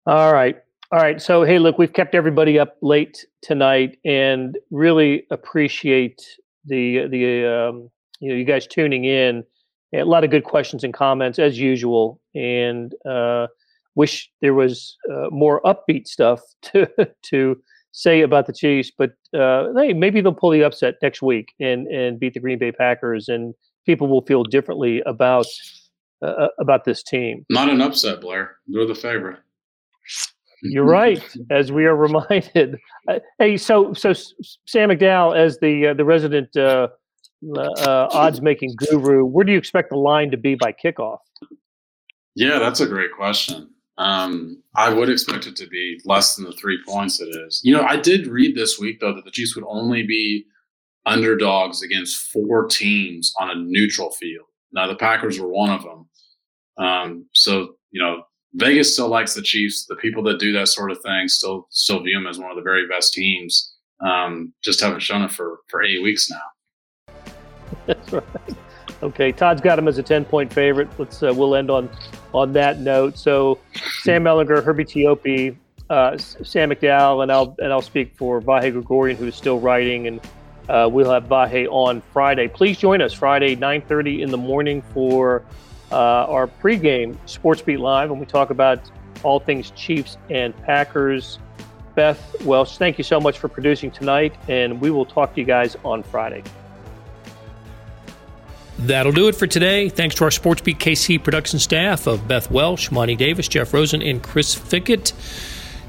All 0.06 0.34
right. 0.34 0.58
All 0.91 0.99
right. 0.99 1.21
So 1.21 1.43
hey, 1.43 1.58
look, 1.58 1.77
we've 1.77 1.93
kept 1.93 2.15
everybody 2.15 2.60
up 2.60 2.77
late 2.82 3.25
tonight 3.41 3.97
and 4.06 4.58
really 4.69 5.25
appreciate 5.32 6.21
the 6.65 7.08
the 7.08 7.45
um, 7.45 7.89
you 8.19 8.30
know 8.30 8.36
you 8.36 8.45
guys 8.45 8.67
tuning 8.67 9.06
in. 9.06 9.43
A 9.93 10.04
lot 10.04 10.23
of 10.23 10.30
good 10.30 10.45
questions 10.45 10.84
and 10.86 10.93
comments 10.93 11.38
as 11.38 11.60
usual, 11.60 12.21
and 12.34 12.93
uh, 13.06 13.47
wish 13.95 14.32
there 14.41 14.54
was 14.54 14.97
uh, 15.12 15.30
more 15.32 15.62
upbeat 15.63 16.08
stuff 16.08 16.41
to 16.62 16.88
to 17.23 17.62
say 17.91 18.21
about 18.21 18.47
the 18.47 18.54
Chiefs, 18.54 18.91
but 18.97 19.12
uh, 19.38 19.67
hey, 19.75 19.93
maybe 19.93 20.21
they'll 20.21 20.34
pull 20.34 20.51
the 20.51 20.63
upset 20.63 20.95
next 21.01 21.21
week 21.21 21.54
and 21.60 21.88
and 21.88 22.19
beat 22.19 22.34
the 22.34 22.39
Green 22.39 22.60
Bay 22.60 22.71
Packers, 22.71 23.27
and 23.27 23.54
people 23.86 24.08
will 24.08 24.25
feel 24.25 24.43
differently 24.43 25.01
about 25.06 25.45
uh, 26.21 26.27
uh 26.27 26.47
about 26.60 26.86
this 26.86 27.04
team. 27.04 27.45
Not 27.49 27.69
an 27.69 27.82
upset, 27.82 28.21
Blair. 28.21 28.58
They're 28.67 28.86
the 28.86 28.95
favorite. 28.95 29.39
You're 30.63 30.86
right, 30.86 31.23
as 31.51 31.71
we 31.71 31.86
are 31.86 31.95
reminded. 31.95 32.77
Uh, 33.08 33.19
hey, 33.39 33.58
so 33.58 33.93
so 33.93 34.13
Sam 34.65 34.89
McDowell, 34.89 35.36
as 35.36 35.58
the 35.60 35.88
uh, 35.88 35.93
the 35.93 36.06
resident 36.06 36.56
uh, 36.56 36.88
odds 37.58 38.41
making 38.41 38.75
guru, 38.77 39.25
where 39.25 39.43
do 39.43 39.51
you 39.51 39.58
expect 39.58 39.89
the 39.89 39.97
line 39.97 40.32
to 40.32 40.38
be 40.38 40.56
by 40.56 40.73
kickoff? 40.73 41.17
Yeah, 42.36 42.60
that's 42.60 42.80
a 42.80 42.88
great 42.88 43.12
question. 43.12 43.69
Um, 44.02 44.58
I 44.76 44.92
would 44.92 45.10
expect 45.10 45.46
it 45.46 45.56
to 45.58 45.68
be 45.68 46.02
less 46.06 46.36
than 46.36 46.46
the 46.46 46.54
three 46.54 46.80
points 46.88 47.22
it 47.22 47.28
is. 47.28 47.62
You 47.64 47.76
know, 47.76 47.84
I 47.84 47.98
did 47.98 48.26
read 48.26 48.56
this 48.56 48.80
week 48.80 49.00
though 49.00 49.14
that 49.14 49.26
the 49.26 49.32
Chiefs 49.32 49.56
would 49.56 49.66
only 49.68 50.02
be 50.02 50.46
underdogs 51.06 51.84
against 51.84 52.32
four 52.32 52.66
teams 52.66 53.32
on 53.40 53.52
a 53.52 53.56
neutral 53.56 54.10
field. 54.10 54.48
Now 54.72 54.88
the 54.88 54.96
Packers 54.96 55.40
were 55.40 55.50
one 55.50 55.70
of 55.70 55.84
them. 55.84 56.10
Um, 56.84 57.26
so 57.34 57.76
you 57.92 58.02
know, 58.02 58.24
Vegas 58.56 58.92
still 58.92 59.08
likes 59.08 59.36
the 59.36 59.42
Chiefs. 59.44 59.86
The 59.86 59.96
people 59.98 60.24
that 60.24 60.40
do 60.40 60.52
that 60.54 60.70
sort 60.70 60.90
of 60.90 61.00
thing 61.02 61.28
still 61.28 61.68
still 61.70 62.02
view 62.02 62.16
them 62.16 62.26
as 62.26 62.40
one 62.40 62.50
of 62.50 62.56
the 62.56 62.64
very 62.64 62.88
best 62.88 63.14
teams. 63.14 63.76
Um, 64.04 64.52
just 64.64 64.82
haven't 64.82 65.04
shown 65.04 65.22
it 65.22 65.32
for 65.32 65.60
for 65.68 65.84
eight 65.84 66.02
weeks 66.02 66.28
now. 66.28 67.14
That's 67.86 68.12
right. 68.12 68.24
Okay, 69.04 69.32
Todd's 69.32 69.62
got 69.62 69.80
him 69.80 69.88
as 69.88 69.98
a 69.98 70.04
ten 70.04 70.26
point 70.26 70.54
favorite. 70.54 70.88
Let's 70.98 71.24
uh, 71.24 71.34
we'll 71.36 71.56
end 71.56 71.72
on 71.72 71.90
on 72.34 72.54
that 72.54 72.80
note. 72.80 73.18
So, 73.18 73.58
Sam 74.02 74.24
Mellinger, 74.24 74.64
Herbie 74.64 74.86
Teope, 74.86 75.56
uh, 75.90 76.18
Sam 76.18 76.70
McDowell, 76.70 77.24
and 77.24 77.32
I'll 77.32 77.56
and 77.60 77.72
I'll 77.72 77.82
speak 77.82 78.16
for 78.16 78.42
Vahe 78.42 78.72
Gregorian, 78.72 79.18
who 79.18 79.26
is 79.26 79.36
still 79.36 79.60
writing, 79.60 80.08
and 80.08 80.22
uh, 80.70 80.88
we'll 80.92 81.12
have 81.12 81.26
Vahe 81.26 81.68
on 81.70 82.02
Friday. 82.14 82.48
Please 82.48 82.78
join 82.78 83.02
us 83.02 83.14
Friday, 83.14 83.56
9:30 83.56 84.22
in 84.22 84.30
the 84.30 84.38
morning 84.38 84.84
for 84.94 85.44
uh, 85.92 85.96
our 85.96 86.48
pregame 86.48 87.18
Sports 87.28 87.62
Beat 87.62 87.80
Live, 87.80 88.10
when 88.10 88.20
we 88.20 88.26
talk 88.26 88.52
about 88.52 88.80
all 89.24 89.40
things 89.40 89.72
Chiefs 89.72 90.18
and 90.30 90.56
Packers. 90.64 91.40
Beth 91.94 92.36
Welsh, 92.46 92.78
thank 92.78 92.98
you 92.98 93.04
so 93.04 93.20
much 93.20 93.38
for 93.38 93.50
producing 93.50 93.92
tonight, 93.92 94.34
and 94.48 94.80
we 94.80 94.92
will 94.92 95.06
talk 95.06 95.34
to 95.34 95.42
you 95.42 95.46
guys 95.46 95.76
on 95.84 96.04
Friday. 96.04 96.42
That'll 98.82 99.12
do 99.12 99.28
it 99.28 99.36
for 99.36 99.46
today. 99.46 99.89
Thanks 99.89 100.15
to 100.15 100.24
our 100.24 100.32
SportsBeat 100.32 100.78
KC 100.78 101.24
production 101.24 101.60
staff 101.60 102.08
of 102.08 102.28
Beth 102.28 102.50
Welsh, 102.50 102.89
Monty 102.89 103.15
Davis, 103.15 103.48
Jeff 103.48 103.74
Rosen, 103.76 104.02
and 104.02 104.24
Chris 104.24 104.56
Fickett. 104.56 105.13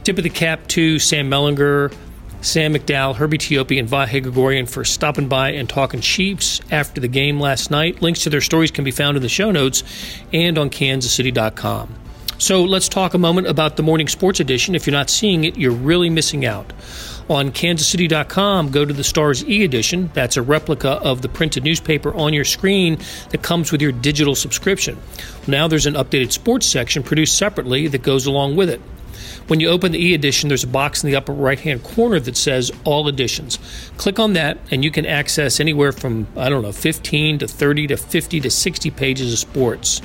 Tip 0.04 0.18
of 0.18 0.24
the 0.24 0.30
cap 0.30 0.66
to 0.68 0.98
Sam 0.98 1.30
Mellinger, 1.30 1.94
Sam 2.42 2.74
McDowell, 2.74 3.16
Herbie 3.16 3.38
Teope, 3.38 3.78
and 3.78 3.88
Vahe 3.88 4.22
Gregorian 4.22 4.66
for 4.66 4.84
stopping 4.84 5.28
by 5.28 5.52
and 5.52 5.70
talking 5.70 6.00
Chiefs 6.00 6.60
after 6.70 7.00
the 7.00 7.08
game 7.08 7.40
last 7.40 7.70
night. 7.70 8.02
Links 8.02 8.24
to 8.24 8.30
their 8.30 8.40
stories 8.42 8.70
can 8.70 8.84
be 8.84 8.90
found 8.90 9.16
in 9.16 9.22
the 9.22 9.28
show 9.28 9.50
notes 9.50 9.84
and 10.32 10.58
on 10.58 10.68
kansascity.com. 10.68 11.94
So 12.36 12.64
let's 12.64 12.88
talk 12.88 13.14
a 13.14 13.18
moment 13.18 13.46
about 13.46 13.76
the 13.76 13.82
morning 13.84 14.08
sports 14.08 14.40
edition. 14.40 14.74
If 14.74 14.86
you're 14.86 14.92
not 14.92 15.08
seeing 15.08 15.44
it, 15.44 15.56
you're 15.56 15.70
really 15.70 16.10
missing 16.10 16.44
out. 16.44 16.72
On 17.32 17.50
kansascity.com, 17.50 18.72
go 18.72 18.84
to 18.84 18.92
the 18.92 19.02
Stars 19.02 19.42
e 19.48 19.64
edition. 19.64 20.10
That's 20.12 20.36
a 20.36 20.42
replica 20.42 20.90
of 20.90 21.22
the 21.22 21.30
printed 21.30 21.64
newspaper 21.64 22.12
on 22.12 22.34
your 22.34 22.44
screen 22.44 22.98
that 23.30 23.40
comes 23.40 23.72
with 23.72 23.80
your 23.80 23.90
digital 23.90 24.34
subscription. 24.34 24.98
Now 25.46 25.66
there's 25.66 25.86
an 25.86 25.94
updated 25.94 26.32
sports 26.32 26.66
section 26.66 27.02
produced 27.02 27.38
separately 27.38 27.88
that 27.88 28.02
goes 28.02 28.26
along 28.26 28.56
with 28.56 28.68
it. 28.68 28.82
When 29.46 29.60
you 29.60 29.70
open 29.70 29.92
the 29.92 30.08
e 30.08 30.12
edition, 30.12 30.48
there's 30.48 30.64
a 30.64 30.66
box 30.68 31.02
in 31.02 31.08
the 31.08 31.16
upper 31.16 31.32
right 31.32 31.58
hand 31.58 31.82
corner 31.82 32.20
that 32.20 32.36
says 32.36 32.70
All 32.84 33.08
Editions. 33.08 33.58
Click 33.96 34.18
on 34.18 34.34
that, 34.34 34.58
and 34.70 34.84
you 34.84 34.90
can 34.90 35.06
access 35.06 35.58
anywhere 35.58 35.92
from, 35.92 36.26
I 36.36 36.50
don't 36.50 36.60
know, 36.60 36.70
15 36.70 37.38
to 37.38 37.48
30 37.48 37.86
to 37.86 37.96
50 37.96 38.40
to 38.40 38.50
60 38.50 38.90
pages 38.90 39.32
of 39.32 39.38
sports. 39.38 40.02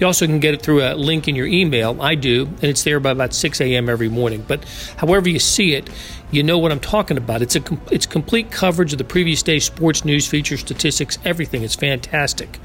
You 0.00 0.06
also 0.06 0.26
can 0.26 0.40
get 0.40 0.54
it 0.54 0.62
through 0.62 0.82
a 0.82 0.94
link 0.94 1.28
in 1.28 1.36
your 1.36 1.46
email. 1.46 2.00
I 2.00 2.14
do, 2.14 2.46
and 2.46 2.64
it's 2.64 2.82
there 2.84 2.98
by 3.00 3.10
about 3.10 3.34
6 3.34 3.60
a.m. 3.60 3.90
every 3.90 4.08
morning. 4.08 4.44
But 4.48 4.64
however 4.96 5.28
you 5.28 5.38
see 5.38 5.74
it, 5.74 5.90
you 6.30 6.42
know 6.42 6.58
what 6.58 6.72
I'm 6.72 6.80
talking 6.80 7.18
about. 7.18 7.42
It's 7.42 7.54
a 7.54 7.62
it's 7.90 8.06
complete 8.06 8.50
coverage 8.50 8.92
of 8.92 8.98
the 8.98 9.04
previous 9.04 9.42
day's 9.42 9.64
sports 9.66 10.04
news, 10.04 10.26
features, 10.26 10.60
statistics, 10.60 11.18
everything. 11.24 11.62
It's 11.62 11.74
fantastic. 11.74 12.58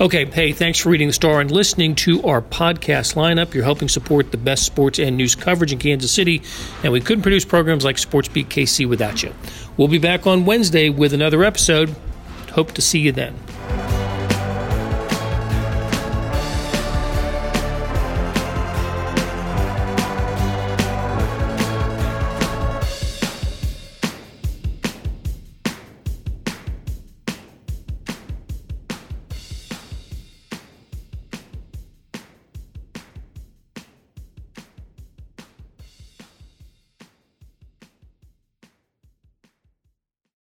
Okay, 0.00 0.24
hey, 0.24 0.52
thanks 0.52 0.78
for 0.78 0.88
reading 0.90 1.06
the 1.06 1.12
Star 1.12 1.40
and 1.40 1.50
listening 1.50 1.94
to 1.96 2.22
our 2.24 2.42
podcast 2.42 3.14
lineup. 3.14 3.54
You're 3.54 3.64
helping 3.64 3.88
support 3.88 4.30
the 4.30 4.36
best 4.36 4.64
sports 4.64 4.98
and 4.98 5.16
news 5.16 5.34
coverage 5.34 5.72
in 5.72 5.78
Kansas 5.78 6.10
City, 6.10 6.42
and 6.82 6.92
we 6.92 7.00
couldn't 7.00 7.22
produce 7.22 7.44
programs 7.44 7.84
like 7.84 7.98
Sports 7.98 8.28
Beat 8.28 8.48
KC 8.48 8.88
without 8.88 9.22
you. 9.22 9.32
We'll 9.76 9.88
be 9.88 9.98
back 9.98 10.26
on 10.26 10.44
Wednesday 10.44 10.88
with 10.90 11.12
another 11.12 11.44
episode. 11.44 11.94
Hope 12.52 12.72
to 12.72 12.82
see 12.82 12.98
you 12.98 13.12
then. 13.12 13.38